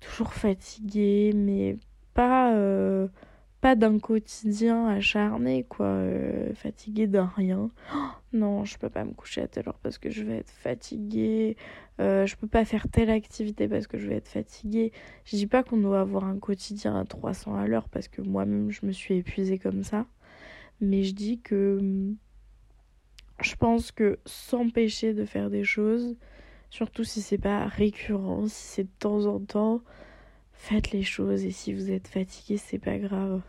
toujours 0.00 0.34
fatigués, 0.34 1.30
mais 1.32 1.78
pas 2.12 2.52
pas 3.64 3.76
d'un 3.76 3.98
quotidien 3.98 4.88
acharné, 4.88 5.64
quoi, 5.64 5.98
fatigué 6.52 7.06
d'un 7.06 7.32
rien. 7.34 7.70
non, 8.34 8.66
je 8.66 8.76
peux 8.76 8.90
pas 8.90 9.06
me 9.06 9.12
coucher 9.12 9.40
à 9.40 9.48
telle 9.48 9.66
heure 9.66 9.78
parce 9.82 9.96
que 9.96 10.10
je 10.10 10.22
vais 10.22 10.36
être 10.36 10.50
fatiguée. 10.50 11.56
je 11.98 12.36
peux 12.36 12.46
pas 12.46 12.66
faire 12.66 12.86
telle 12.88 13.08
activité 13.08 13.66
parce 13.66 13.86
que 13.86 13.96
je 13.96 14.06
vais 14.06 14.16
être 14.16 14.28
fatiguée. 14.28 14.92
Je 15.24 15.36
dis 15.36 15.46
pas 15.46 15.62
qu'on 15.62 15.78
doit 15.78 16.02
avoir 16.02 16.24
un 16.24 16.38
quotidien 16.38 16.94
à 16.94 17.06
300 17.06 17.54
à 17.54 17.66
l'heure 17.66 17.88
parce 17.88 18.06
que 18.06 18.20
moi-même 18.20 18.70
je 18.70 18.84
me 18.84 18.92
suis 18.92 19.14
épuisée 19.14 19.56
comme 19.56 19.82
ça. 19.82 20.04
Mais 20.82 21.02
je 21.02 21.14
dis 21.14 21.40
que 21.40 21.78
hum, 21.80 22.16
je 23.40 23.54
pense 23.54 23.92
que 23.92 24.18
s'empêcher 24.26 25.14
de 25.14 25.24
faire 25.24 25.48
des 25.48 25.64
choses, 25.64 26.18
surtout 26.68 27.04
si 27.04 27.22
c'est 27.22 27.38
pas 27.38 27.64
récurrent, 27.64 28.46
si 28.46 28.62
c'est 28.62 28.84
de 28.84 28.98
temps 28.98 29.24
en 29.24 29.40
temps, 29.40 29.80
faites 30.52 30.90
les 30.90 31.02
choses 31.02 31.46
et 31.46 31.50
si 31.50 31.72
vous 31.72 31.90
êtes 31.90 32.08
fatigué, 32.08 32.58
c'est 32.58 32.78
pas 32.78 32.98
grave. 32.98 33.40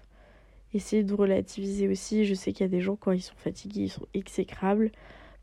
Essayez 0.76 1.04
de 1.04 1.14
relativiser 1.14 1.88
aussi. 1.88 2.26
Je 2.26 2.34
sais 2.34 2.52
qu'il 2.52 2.66
y 2.66 2.68
a 2.68 2.70
des 2.70 2.82
gens 2.82 2.98
quand 2.98 3.14
ils 3.14 3.22
sont 3.22 3.36
fatigués, 3.38 3.84
ils 3.84 3.90
sont 3.90 4.08
exécrables. 4.14 4.92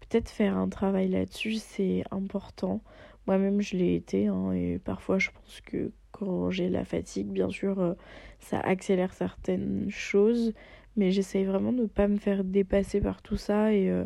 Peut-être 0.01 0.29
faire 0.29 0.59
un 0.59 0.69
travail 0.69 1.09
là-dessus, 1.09 1.55
c'est 1.55 2.05
important. 2.11 2.83
Moi-même, 3.27 3.63
je 3.63 3.77
l'ai 3.77 3.95
été 3.95 4.27
hein, 4.27 4.53
et 4.53 4.79
parfois, 4.79 5.19
je 5.19 5.31
pense 5.31 5.61
que 5.63 5.91
quand 6.11 6.51
j'ai 6.51 6.69
la 6.69 6.85
fatigue, 6.85 7.29
bien 7.29 7.49
sûr, 7.49 7.81
euh, 7.81 7.95
ça 8.41 8.61
accélère 8.61 9.15
certaines 9.15 9.89
choses, 9.91 10.53
mais 10.97 11.11
j'essaye 11.11 11.45
vraiment 11.45 11.73
de 11.73 11.83
ne 11.83 11.87
pas 11.87 12.09
me 12.09 12.19
faire 12.19 12.45
dépasser 12.45 13.01
par 13.01 13.23
tout 13.23 13.39
ça 13.39 13.73
et 13.73 13.89
euh, 13.91 14.05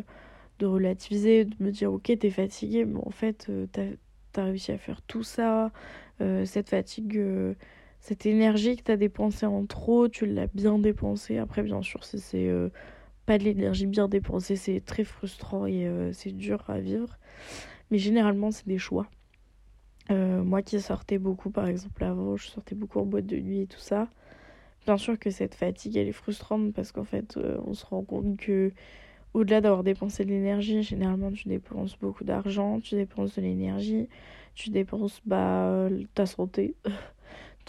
de 0.59 0.65
relativiser, 0.65 1.43
de 1.43 1.55
me 1.59 1.71
dire 1.71 1.91
ok 1.91 2.17
t'es 2.17 2.29
fatigué, 2.29 2.85
mais 2.85 3.01
en 3.05 3.11
fait 3.11 3.47
euh, 3.49 3.67
t'as 3.71 3.83
as 4.41 4.45
réussi 4.45 4.71
à 4.71 4.77
faire 4.77 5.01
tout 5.01 5.23
ça, 5.23 5.71
cette 6.45 6.69
fatigue, 6.69 7.19
cette 8.07 8.25
énergie 8.25 8.77
que 8.77 8.83
t'as 8.83 8.95
dépensée 8.95 9.45
en 9.45 9.65
trop, 9.65 10.07
tu 10.07 10.25
l'as 10.25 10.47
bien 10.47 10.79
dépensée. 10.79 11.39
Après 11.39 11.61
bien 11.61 11.81
sûr 11.81 12.05
si 12.05 12.19
c'est 12.19 12.49
pas 13.25 13.37
de 13.37 13.43
l'énergie 13.43 13.85
bien 13.85 14.07
dépensée, 14.07 14.55
c'est 14.55 14.79
très 14.79 15.03
frustrant 15.03 15.65
et 15.65 15.91
c'est 16.13 16.31
dur 16.31 16.63
à 16.69 16.79
vivre. 16.79 17.17
Mais 17.91 17.97
généralement 17.97 18.49
c'est 18.49 18.65
des 18.65 18.77
choix. 18.77 19.07
moi 20.09 20.61
qui 20.61 20.79
sortais 20.79 21.17
beaucoup 21.17 21.49
par 21.49 21.67
exemple 21.67 22.01
avant, 22.05 22.37
je 22.37 22.47
sortais 22.47 22.75
beaucoup 22.75 22.99
en 22.99 23.05
boîte 23.05 23.25
de 23.25 23.35
nuit 23.41 23.63
et 23.63 23.67
tout 23.67 23.81
ça. 23.81 24.07
Bien 24.85 24.95
sûr 24.95 25.19
que 25.19 25.29
cette 25.29 25.55
fatigue 25.55 25.97
elle 25.97 26.07
est 26.07 26.13
frustrante 26.13 26.73
parce 26.73 26.93
qu'en 26.93 27.03
fait 27.03 27.37
on 27.65 27.73
se 27.73 27.85
rend 27.85 28.03
compte 28.03 28.37
que 28.37 28.71
au-delà 29.33 29.59
d'avoir 29.59 29.83
dépensé 29.83 30.23
de 30.23 30.29
l'énergie, 30.29 30.81
généralement 30.81 31.29
tu 31.33 31.49
dépenses 31.49 31.97
beaucoup 31.99 32.23
d'argent, 32.23 32.79
tu 32.79 32.95
dépenses 32.95 33.35
de 33.35 33.41
l'énergie, 33.41 34.07
tu 34.55 34.69
dépenses 34.69 35.21
bah, 35.25 35.89
ta 36.13 36.25
santé, 36.25 36.73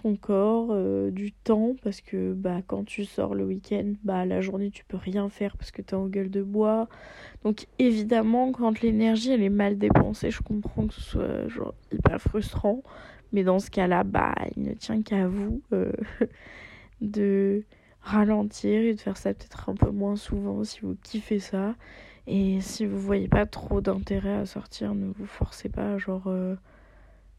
ton 0.02 0.16
corps, 0.16 0.68
euh, 0.70 1.10
du 1.10 1.32
temps, 1.32 1.74
parce 1.82 2.00
que 2.00 2.32
bah, 2.32 2.62
quand 2.66 2.84
tu 2.84 3.04
sors 3.04 3.34
le 3.34 3.44
week-end, 3.44 3.94
bah, 4.04 4.24
la 4.24 4.40
journée 4.40 4.70
tu 4.70 4.84
peux 4.84 4.96
rien 4.96 5.28
faire 5.28 5.56
parce 5.56 5.70
que 5.70 5.82
tu 5.82 5.90
es 5.90 5.94
en 5.94 6.06
gueule 6.06 6.30
de 6.30 6.42
bois. 6.42 6.88
Donc 7.44 7.66
évidemment, 7.78 8.52
quand 8.52 8.80
l'énergie 8.80 9.32
elle 9.32 9.42
est 9.42 9.48
mal 9.48 9.78
dépensée, 9.78 10.30
je 10.30 10.42
comprends 10.42 10.86
que 10.86 10.94
ce 10.94 11.00
soit 11.00 11.48
genre, 11.48 11.74
hyper 11.92 12.20
frustrant, 12.20 12.82
mais 13.32 13.44
dans 13.44 13.58
ce 13.58 13.70
cas-là, 13.70 14.04
bah, 14.04 14.34
il 14.56 14.62
ne 14.62 14.74
tient 14.74 15.02
qu'à 15.02 15.28
vous 15.28 15.62
euh, 15.72 15.92
de 17.00 17.64
ralentir 18.00 18.80
et 18.82 18.94
de 18.94 19.00
faire 19.00 19.16
ça 19.16 19.34
peut-être 19.34 19.68
un 19.68 19.74
peu 19.74 19.90
moins 19.90 20.16
souvent 20.16 20.64
si 20.64 20.80
vous 20.80 20.96
kiffez 21.02 21.40
ça. 21.40 21.74
Et 22.26 22.60
si 22.60 22.86
vous 22.86 22.98
voyez 23.00 23.28
pas 23.28 23.46
trop 23.46 23.80
d'intérêt 23.80 24.34
à 24.34 24.46
sortir, 24.46 24.94
ne 24.94 25.06
vous 25.06 25.26
forcez 25.26 25.68
pas, 25.70 25.96
genre 25.98 26.24
euh, 26.26 26.56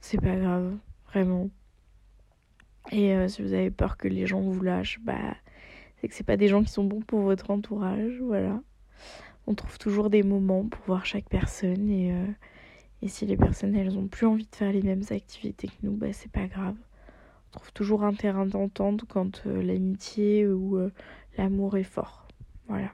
c'est 0.01 0.19
pas 0.19 0.35
grave, 0.35 0.75
vraiment. 1.11 1.49
Et 2.91 3.13
euh, 3.13 3.27
si 3.27 3.41
vous 3.41 3.53
avez 3.53 3.71
peur 3.71 3.97
que 3.97 4.07
les 4.07 4.25
gens 4.25 4.41
vous 4.41 4.61
lâchent, 4.61 4.99
bah 5.01 5.35
c'est 5.97 6.07
que 6.07 6.15
c'est 6.15 6.25
pas 6.25 6.37
des 6.37 6.47
gens 6.47 6.63
qui 6.63 6.71
sont 6.71 6.83
bons 6.83 7.01
pour 7.01 7.21
votre 7.21 7.51
entourage, 7.51 8.19
voilà. 8.21 8.61
On 9.47 9.53
trouve 9.53 9.77
toujours 9.77 10.09
des 10.09 10.23
moments 10.23 10.65
pour 10.65 10.83
voir 10.85 11.05
chaque 11.05 11.27
personne 11.29 11.89
et, 11.89 12.13
euh, 12.13 12.25
et 13.01 13.07
si 13.07 13.25
les 13.25 13.37
personnes 13.37 13.75
elles 13.75 13.97
ont 13.97 14.07
plus 14.07 14.25
envie 14.25 14.47
de 14.49 14.55
faire 14.55 14.71
les 14.71 14.81
mêmes 14.81 15.03
activités 15.09 15.67
que 15.67 15.73
nous, 15.83 15.93
bah 15.93 16.13
c'est 16.13 16.31
pas 16.31 16.47
grave 16.47 16.75
trouve 17.51 17.73
toujours 17.73 18.03
un 18.03 18.13
terrain 18.13 18.45
d'entente 18.45 19.05
quand 19.09 19.41
euh, 19.47 19.63
l'amitié 19.63 20.47
ou 20.47 20.79
l'amour 21.35 21.77
est 21.77 21.83
fort. 21.83 22.27
Voilà. 22.67 22.91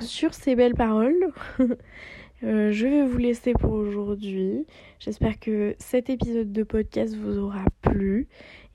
Sur 0.00 0.34
ces 0.34 0.54
belles 0.54 0.74
paroles, 0.74 1.32
euh, 2.42 2.72
je 2.72 2.86
vais 2.86 3.04
vous 3.04 3.18
laisser 3.18 3.52
pour 3.52 3.72
aujourd'hui. 3.72 4.66
J'espère 4.98 5.38
que 5.38 5.74
cet 5.78 6.10
épisode 6.10 6.52
de 6.52 6.62
podcast 6.62 7.14
vous 7.16 7.38
aura 7.38 7.64
plu. 7.82 8.28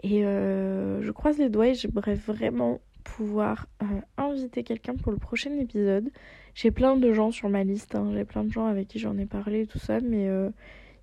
Et 0.04 0.22
je 0.22 1.12
croise 1.12 1.40
les 1.40 1.50
doigts 1.50 1.70
et 1.70 1.74
j'aimerais 1.74 2.14
vraiment 2.14 2.80
pouvoir 3.04 3.68
inviter 4.18 4.64
quelqu'un 4.64 4.96
pour 4.96 5.12
le 5.12 5.18
prochain 5.18 5.52
épisode. 5.58 6.12
J'ai 6.54 6.70
plein 6.70 6.96
de 6.96 7.12
gens 7.12 7.32
sur 7.32 7.50
ma 7.50 7.64
liste, 7.64 7.96
hein. 7.96 8.12
j'ai 8.14 8.24
plein 8.24 8.44
de 8.44 8.52
gens 8.52 8.68
avec 8.68 8.88
qui 8.88 9.00
j'en 9.00 9.18
ai 9.18 9.26
parlé 9.26 9.62
et 9.62 9.66
tout 9.66 9.80
ça, 9.80 10.00
mais 10.02 10.30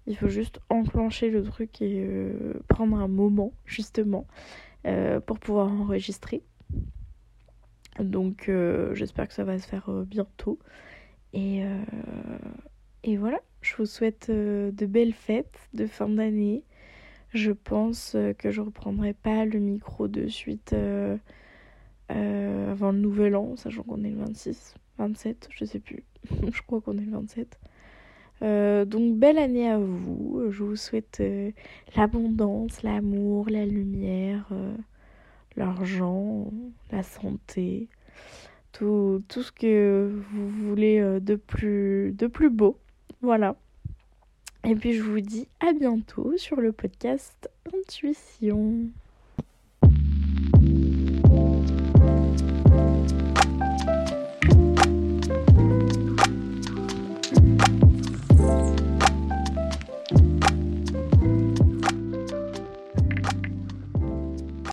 il 0.07 0.17
faut 0.17 0.29
juste 0.29 0.61
enclencher 0.69 1.31
le 1.31 1.43
truc 1.43 1.81
et 1.81 2.05
euh, 2.05 2.55
prendre 2.69 2.97
un 2.97 3.09
moment, 3.09 3.53
justement, 3.65 4.27
euh, 4.87 5.21
pour 5.21 5.39
pouvoir 5.39 5.69
enregistrer. 5.69 6.43
Donc 8.01 8.49
euh, 8.49 8.95
j'espère 8.95 9.29
que 9.29 9.35
ça 9.35 9.45
va 9.45 9.59
se 9.59 9.67
faire 9.67 9.89
bientôt. 10.07 10.59
Et, 11.33 11.63
et 13.05 13.17
voilà, 13.17 13.41
je 13.63 13.75
vous 13.77 13.87
souhaite 13.87 14.31
de 14.31 14.87
belles 14.87 15.15
fêtes 15.15 15.69
de 15.73 15.87
fin 15.87 16.09
d'année. 16.09 16.63
Je 17.33 17.53
pense 17.53 18.17
que 18.39 18.51
je 18.51 18.61
reprendrai 18.61 19.15
pas 19.15 19.45
le 19.45 19.59
micro 19.59 20.09
de 20.09 20.29
suite 20.29 20.75
avant 22.09 22.93
le 22.93 22.99
nouvel 22.99 23.35
an, 23.37 23.57
sachant 23.57 23.83
qu'on 23.83 24.05
est 24.05 24.11
le 24.11 24.19
26, 24.19 24.75
27, 24.99 25.49
je 25.51 25.65
sais 25.65 25.81
plus. 25.81 26.05
je 26.53 26.63
crois 26.63 26.81
qu'on 26.81 26.99
est 26.99 27.05
le 27.05 27.13
27. 27.13 27.59
Euh, 28.43 28.85
donc 28.85 29.17
belle 29.17 29.39
année 29.39 29.69
à 29.69 29.79
vous. 29.79 30.47
Je 30.51 30.65
vous 30.65 30.77
souhaite 30.77 31.19
euh, 31.21 31.51
l'abondance, 31.97 32.83
l'amour, 32.83 33.49
la 33.49 33.65
lumière, 33.67 34.47
euh, 34.53 34.75
l'argent, 35.57 36.51
la 36.91 37.03
santé, 37.03 37.89
tout, 38.73 39.23
ce 39.29 39.53
que 39.53 40.11
vous 40.33 40.49
voulez 40.49 41.01
de 41.21 41.35
plus, 41.37 42.13
de 42.13 42.27
plus 42.27 42.51
beau. 42.51 42.79
Voilà. 43.21 43.57
Et 44.65 44.75
puis 44.75 44.93
je 44.93 45.03
vous 45.03 45.21
dis 45.21 45.49
à 45.61 45.73
bientôt 45.73 46.37
sur 46.37 46.61
le 46.61 46.73
podcast 46.73 47.51
Intuition. 47.75 48.91